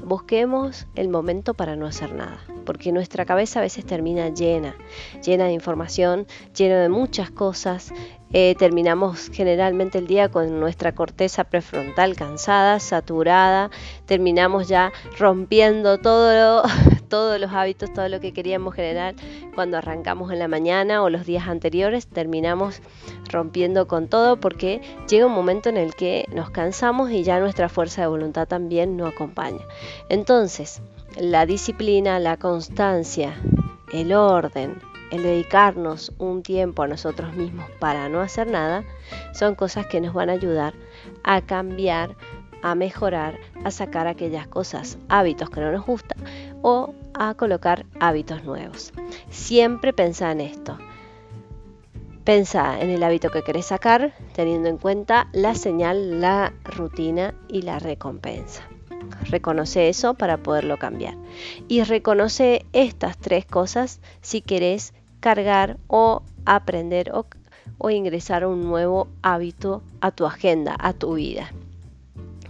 Busquemos 0.05 0.87
el 0.95 1.09
momento 1.09 1.55
para 1.55 1.75
no 1.75 1.85
hacer 1.85 2.13
nada, 2.15 2.39
porque 2.65 2.93
nuestra 2.93 3.25
cabeza 3.25 3.59
a 3.59 3.63
veces 3.63 3.85
termina 3.85 4.29
llena, 4.29 4.77
llena 5.25 5.47
de 5.47 5.53
información, 5.53 6.27
llena 6.55 6.81
de 6.81 6.89
muchas 6.89 7.31
cosas. 7.31 7.93
Eh, 8.33 8.57
terminamos 8.59 9.31
generalmente 9.33 9.99
el 9.99 10.07
día 10.07 10.29
con 10.29 10.59
nuestra 10.59 10.93
corteza 10.93 11.45
prefrontal 11.45 12.17
cansada, 12.17 12.81
saturada, 12.81 13.71
terminamos 14.05 14.69
ya 14.69 14.93
rompiendo 15.19 15.99
todo 15.99 16.65
todos 17.09 17.41
los 17.41 17.53
hábitos, 17.53 17.93
todo 17.93 18.09
lo 18.09 18.21
que 18.21 18.33
queríamos 18.33 18.75
generar 18.75 19.15
cuando 19.55 19.79
arrancamos 19.79 20.33
en 20.33 20.41
la 20.41 20.49
mañana 20.49 21.03
o 21.03 21.11
los 21.11 21.25
días 21.25 21.47
anteriores, 21.47 22.09
terminamos 22.09 22.83
rompiendo 23.31 23.87
con 23.87 24.09
todo 24.09 24.39
porque 24.39 24.81
llega 25.09 25.27
un 25.27 25.33
momento 25.33 25.69
en 25.69 25.77
el 25.77 25.95
que 25.95 26.27
nos 26.33 26.51
cansamos 26.51 27.11
y 27.11 27.23
ya 27.23 27.39
nuestra 27.39 27.69
fuerza 27.69 28.03
de 28.03 28.09
voluntad 28.09 28.49
también 28.49 28.97
no 28.97 29.07
acompaña. 29.07 29.61
Entonces, 30.09 30.83
la 31.19 31.47
disciplina, 31.47 32.19
la 32.19 32.37
constancia, 32.37 33.35
el 33.93 34.13
orden, 34.13 34.81
el 35.11 35.23
dedicarnos 35.23 36.13
un 36.19 36.43
tiempo 36.43 36.83
a 36.83 36.89
nosotros 36.89 37.35
mismos 37.35 37.71
para 37.79 38.09
no 38.09 38.21
hacer 38.21 38.51
nada, 38.51 38.85
son 39.33 39.55
cosas 39.55 39.87
que 39.87 40.01
nos 40.01 40.15
van 40.15 40.31
a 40.31 40.35
ayudar 40.35 40.75
a 41.23 41.41
cambiar 41.41 42.17
a 42.63 42.75
mejorar, 42.75 43.39
a 43.65 43.71
sacar 43.71 44.09
aquellas 44.09 44.49
cosas, 44.49 44.99
hábitos 45.09 45.51
que 45.51 45.61
no 45.61 45.71
nos 45.71 45.87
gustan 45.87 46.19
o 46.63 46.95
a 47.15 47.35
colocar 47.35 47.87
hábitos 48.01 48.43
nuevos. 48.45 48.93
Siempre 49.31 49.93
pensa 49.93 50.33
en 50.33 50.41
esto. 50.41 50.77
Pensa 52.25 52.81
en 52.81 52.91
el 52.91 53.05
hábito 53.05 53.31
que 53.31 53.43
querés 53.43 53.67
sacar, 53.67 54.15
teniendo 54.33 54.69
en 54.69 54.79
cuenta 54.79 55.29
la 55.33 55.55
señal, 55.55 56.21
la 56.21 56.53
rutina 56.65 57.35
y 57.47 57.63
la 57.63 57.79
recompensa. 57.79 58.69
Reconoce 59.31 59.89
eso 59.89 60.15
para 60.15 60.39
poderlo 60.39 60.77
cambiar. 60.77 61.15
Y 61.69 61.85
reconoce 61.85 62.67
estas 62.73 63.17
tres 63.17 63.47
cosas 63.47 64.01
si 64.23 64.41
querés 64.41 64.93
cargar 65.21 65.77
o 65.87 66.23
aprender 66.45 67.13
o, 67.13 67.27
ingresar 67.91 68.47
un 68.47 68.63
nuevo 68.63 69.09
hábito 69.23 69.83
a 70.01 70.11
tu 70.11 70.27
agenda, 70.27 70.77
a 70.79 70.93
tu 70.93 71.15
vida. 71.15 71.53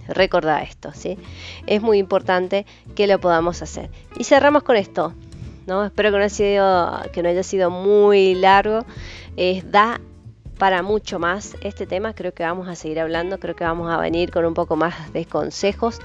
Recordá 0.08 0.62
esto, 0.62 0.92
¿sí? 0.92 1.18
Es 1.66 1.82
muy 1.82 1.98
importante 1.98 2.64
que 2.94 3.06
lo 3.06 3.18
podamos 3.18 3.60
hacer. 3.60 3.90
Y 4.16 4.24
cerramos 4.24 4.62
con 4.62 4.76
esto, 4.76 5.14
¿no? 5.66 5.84
Espero 5.84 6.10
que 6.10 6.18
no 6.18 6.22
haya 6.22 6.28
sido, 6.28 7.02
que 7.12 7.22
no 7.22 7.28
haya 7.28 7.42
sido 7.42 7.70
muy 7.70 8.34
largo. 8.34 8.86
da 9.64 10.00
para 10.58 10.82
mucho 10.82 11.18
más 11.18 11.56
este 11.60 11.86
tema, 11.86 12.14
creo 12.14 12.32
que 12.32 12.42
vamos 12.42 12.68
a 12.68 12.74
seguir 12.74 13.00
hablando, 13.00 13.38
creo 13.38 13.54
que 13.54 13.64
vamos 13.64 13.90
a 13.90 13.98
venir 13.98 14.30
con 14.30 14.44
un 14.44 14.54
poco 14.54 14.76
más 14.76 15.12
de 15.12 15.26
consejos. 15.26 15.98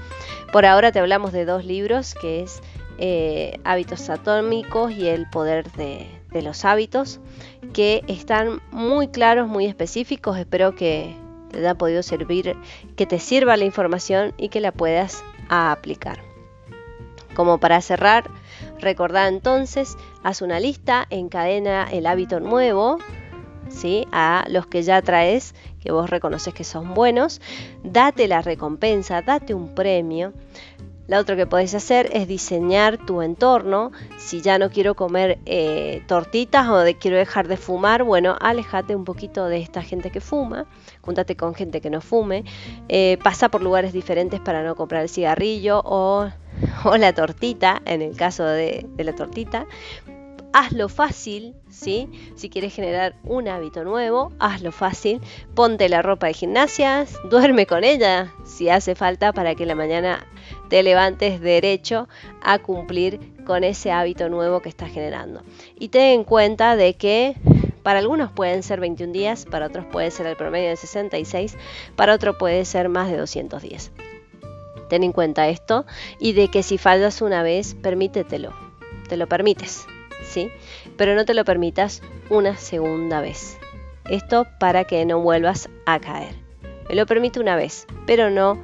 Por 0.52 0.66
ahora 0.66 0.92
te 0.92 0.98
hablamos 0.98 1.32
de 1.32 1.44
dos 1.44 1.64
libros, 1.64 2.14
que 2.14 2.42
es 2.42 2.60
eh, 2.98 3.58
Hábitos 3.64 4.10
Atómicos 4.10 4.92
y 4.92 5.08
El 5.08 5.28
Poder 5.30 5.70
de, 5.72 6.06
de 6.32 6.42
los 6.42 6.64
Hábitos, 6.64 7.20
que 7.72 8.02
están 8.08 8.60
muy 8.70 9.08
claros, 9.08 9.48
muy 9.48 9.66
específicos, 9.66 10.38
espero 10.38 10.74
que, 10.74 11.14
te 11.50 11.58
haya 11.58 11.74
podido 11.74 12.02
servir, 12.02 12.56
que 12.96 13.06
te 13.06 13.18
sirva 13.18 13.56
la 13.56 13.64
información 13.64 14.32
y 14.38 14.48
que 14.48 14.60
la 14.60 14.72
puedas 14.72 15.22
aplicar. 15.48 16.18
Como 17.34 17.58
para 17.58 17.80
cerrar, 17.80 18.30
recordá 18.78 19.28
entonces, 19.28 19.96
haz 20.22 20.42
una 20.42 20.60
lista, 20.60 21.06
encadena 21.10 21.88
el 21.90 22.06
hábito 22.06 22.40
nuevo, 22.40 22.98
¿sí? 23.68 24.06
a 24.12 24.44
los 24.48 24.66
que 24.66 24.82
ya 24.82 25.00
traes, 25.02 25.54
que 25.80 25.92
vos 25.92 26.10
reconoces 26.10 26.54
que 26.54 26.64
son 26.64 26.94
buenos, 26.94 27.40
date 27.82 28.28
la 28.28 28.42
recompensa, 28.42 29.22
date 29.22 29.54
un 29.54 29.74
premio, 29.74 30.32
la 31.08 31.18
otra 31.18 31.34
que 31.36 31.46
podés 31.46 31.74
hacer 31.74 32.08
es 32.12 32.28
diseñar 32.28 32.96
tu 32.96 33.22
entorno. 33.22 33.90
Si 34.18 34.40
ya 34.40 34.58
no 34.58 34.70
quiero 34.70 34.94
comer 34.94 35.38
eh, 35.46 36.02
tortitas 36.06 36.68
o 36.68 36.78
de, 36.78 36.96
quiero 36.96 37.16
dejar 37.16 37.48
de 37.48 37.56
fumar, 37.56 38.04
bueno, 38.04 38.36
alejate 38.40 38.94
un 38.94 39.04
poquito 39.04 39.46
de 39.46 39.58
esta 39.58 39.82
gente 39.82 40.10
que 40.10 40.20
fuma, 40.20 40.66
júntate 41.00 41.36
con 41.36 41.54
gente 41.54 41.80
que 41.80 41.90
no 41.90 42.00
fume, 42.00 42.44
eh, 42.88 43.18
pasa 43.22 43.48
por 43.48 43.62
lugares 43.62 43.92
diferentes 43.92 44.40
para 44.40 44.62
no 44.62 44.76
comprar 44.76 45.02
el 45.02 45.08
cigarrillo 45.08 45.82
o, 45.84 46.30
la 46.98 47.12
tortita, 47.12 47.82
en 47.84 48.00
el 48.00 48.16
caso 48.16 48.44
de, 48.44 48.86
la 48.96 49.12
tortita. 49.12 49.66
hazlo 50.52 50.88
fácil, 50.88 51.56
¿sí? 51.68 52.08
Si 52.36 52.48
quieres 52.48 52.74
generar 52.74 53.16
un 53.24 53.48
hábito 53.48 53.82
nuevo, 53.82 54.32
hazlo 54.38 54.70
fácil. 54.70 55.20
Ponte 55.54 55.88
la 55.88 56.00
ropa 56.00 56.28
de 56.28 56.34
gimnasia, 56.34 57.06
duerme 57.28 57.66
con 57.66 57.82
ella 57.82 58.32
si 58.44 58.68
hace 58.68 58.94
falta 58.94 59.32
para 59.32 59.56
que 59.56 59.66
la 59.66 59.74
mañana 59.74 60.26
te 60.72 60.82
levantes 60.82 61.38
derecho 61.38 62.08
a 62.40 62.58
cumplir 62.58 63.20
con 63.44 63.62
ese 63.62 63.92
hábito 63.92 64.30
nuevo 64.30 64.60
que 64.62 64.70
estás 64.70 64.90
generando. 64.90 65.42
Y 65.78 65.88
ten 65.88 66.20
en 66.20 66.24
cuenta 66.24 66.76
de 66.76 66.94
que 66.94 67.36
para 67.82 67.98
algunos 67.98 68.32
pueden 68.32 68.62
ser 68.62 68.80
21 68.80 69.12
días, 69.12 69.44
para 69.44 69.66
otros 69.66 69.84
puede 69.84 70.10
ser 70.10 70.26
el 70.28 70.34
promedio 70.34 70.70
de 70.70 70.76
66, 70.76 71.58
para 71.94 72.14
otro 72.14 72.38
puede 72.38 72.64
ser 72.64 72.88
más 72.88 73.10
de 73.10 73.18
210. 73.18 73.92
Ten 74.88 75.02
en 75.02 75.12
cuenta 75.12 75.46
esto 75.48 75.84
y 76.18 76.32
de 76.32 76.48
que 76.48 76.62
si 76.62 76.78
fallas 76.78 77.20
una 77.20 77.42
vez, 77.42 77.74
permítetelo. 77.74 78.54
Te 79.10 79.18
lo 79.18 79.26
permites. 79.26 79.84
¿sí? 80.24 80.50
Pero 80.96 81.14
no 81.14 81.26
te 81.26 81.34
lo 81.34 81.44
permitas 81.44 82.00
una 82.30 82.56
segunda 82.56 83.20
vez. 83.20 83.58
Esto 84.08 84.46
para 84.58 84.84
que 84.84 85.04
no 85.04 85.20
vuelvas 85.20 85.68
a 85.84 86.00
caer. 86.00 86.34
Me 86.88 86.94
lo 86.94 87.06
permito 87.06 87.40
una 87.40 87.56
vez, 87.56 87.86
pero 88.06 88.30
no 88.30 88.62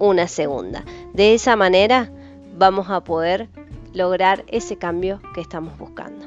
una 0.00 0.26
segunda. 0.26 0.84
De 1.12 1.34
esa 1.34 1.54
manera 1.54 2.10
vamos 2.56 2.90
a 2.90 3.04
poder 3.04 3.48
lograr 3.92 4.44
ese 4.48 4.76
cambio 4.76 5.20
que 5.34 5.40
estamos 5.40 5.78
buscando. 5.78 6.26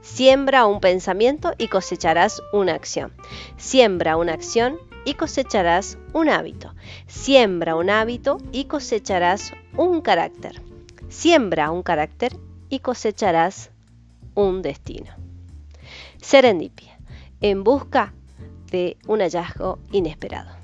Siembra 0.00 0.64
un 0.64 0.80
pensamiento 0.80 1.52
y 1.58 1.68
cosecharás 1.68 2.42
una 2.52 2.74
acción. 2.74 3.12
Siembra 3.58 4.16
una 4.16 4.32
acción 4.32 4.78
y 5.04 5.14
cosecharás 5.14 5.98
un 6.14 6.30
hábito. 6.30 6.74
Siembra 7.06 7.76
un 7.76 7.90
hábito 7.90 8.38
y 8.52 8.64
cosecharás 8.64 9.52
un 9.76 10.00
carácter. 10.00 10.62
Siembra 11.08 11.70
un 11.70 11.82
carácter 11.82 12.36
y 12.70 12.78
cosecharás 12.78 13.70
un 14.34 14.62
destino. 14.62 15.12
Serendipia, 16.20 16.98
en 17.40 17.64
busca 17.64 18.12
de 18.70 18.96
un 19.06 19.20
hallazgo 19.20 19.78
inesperado. 19.92 20.57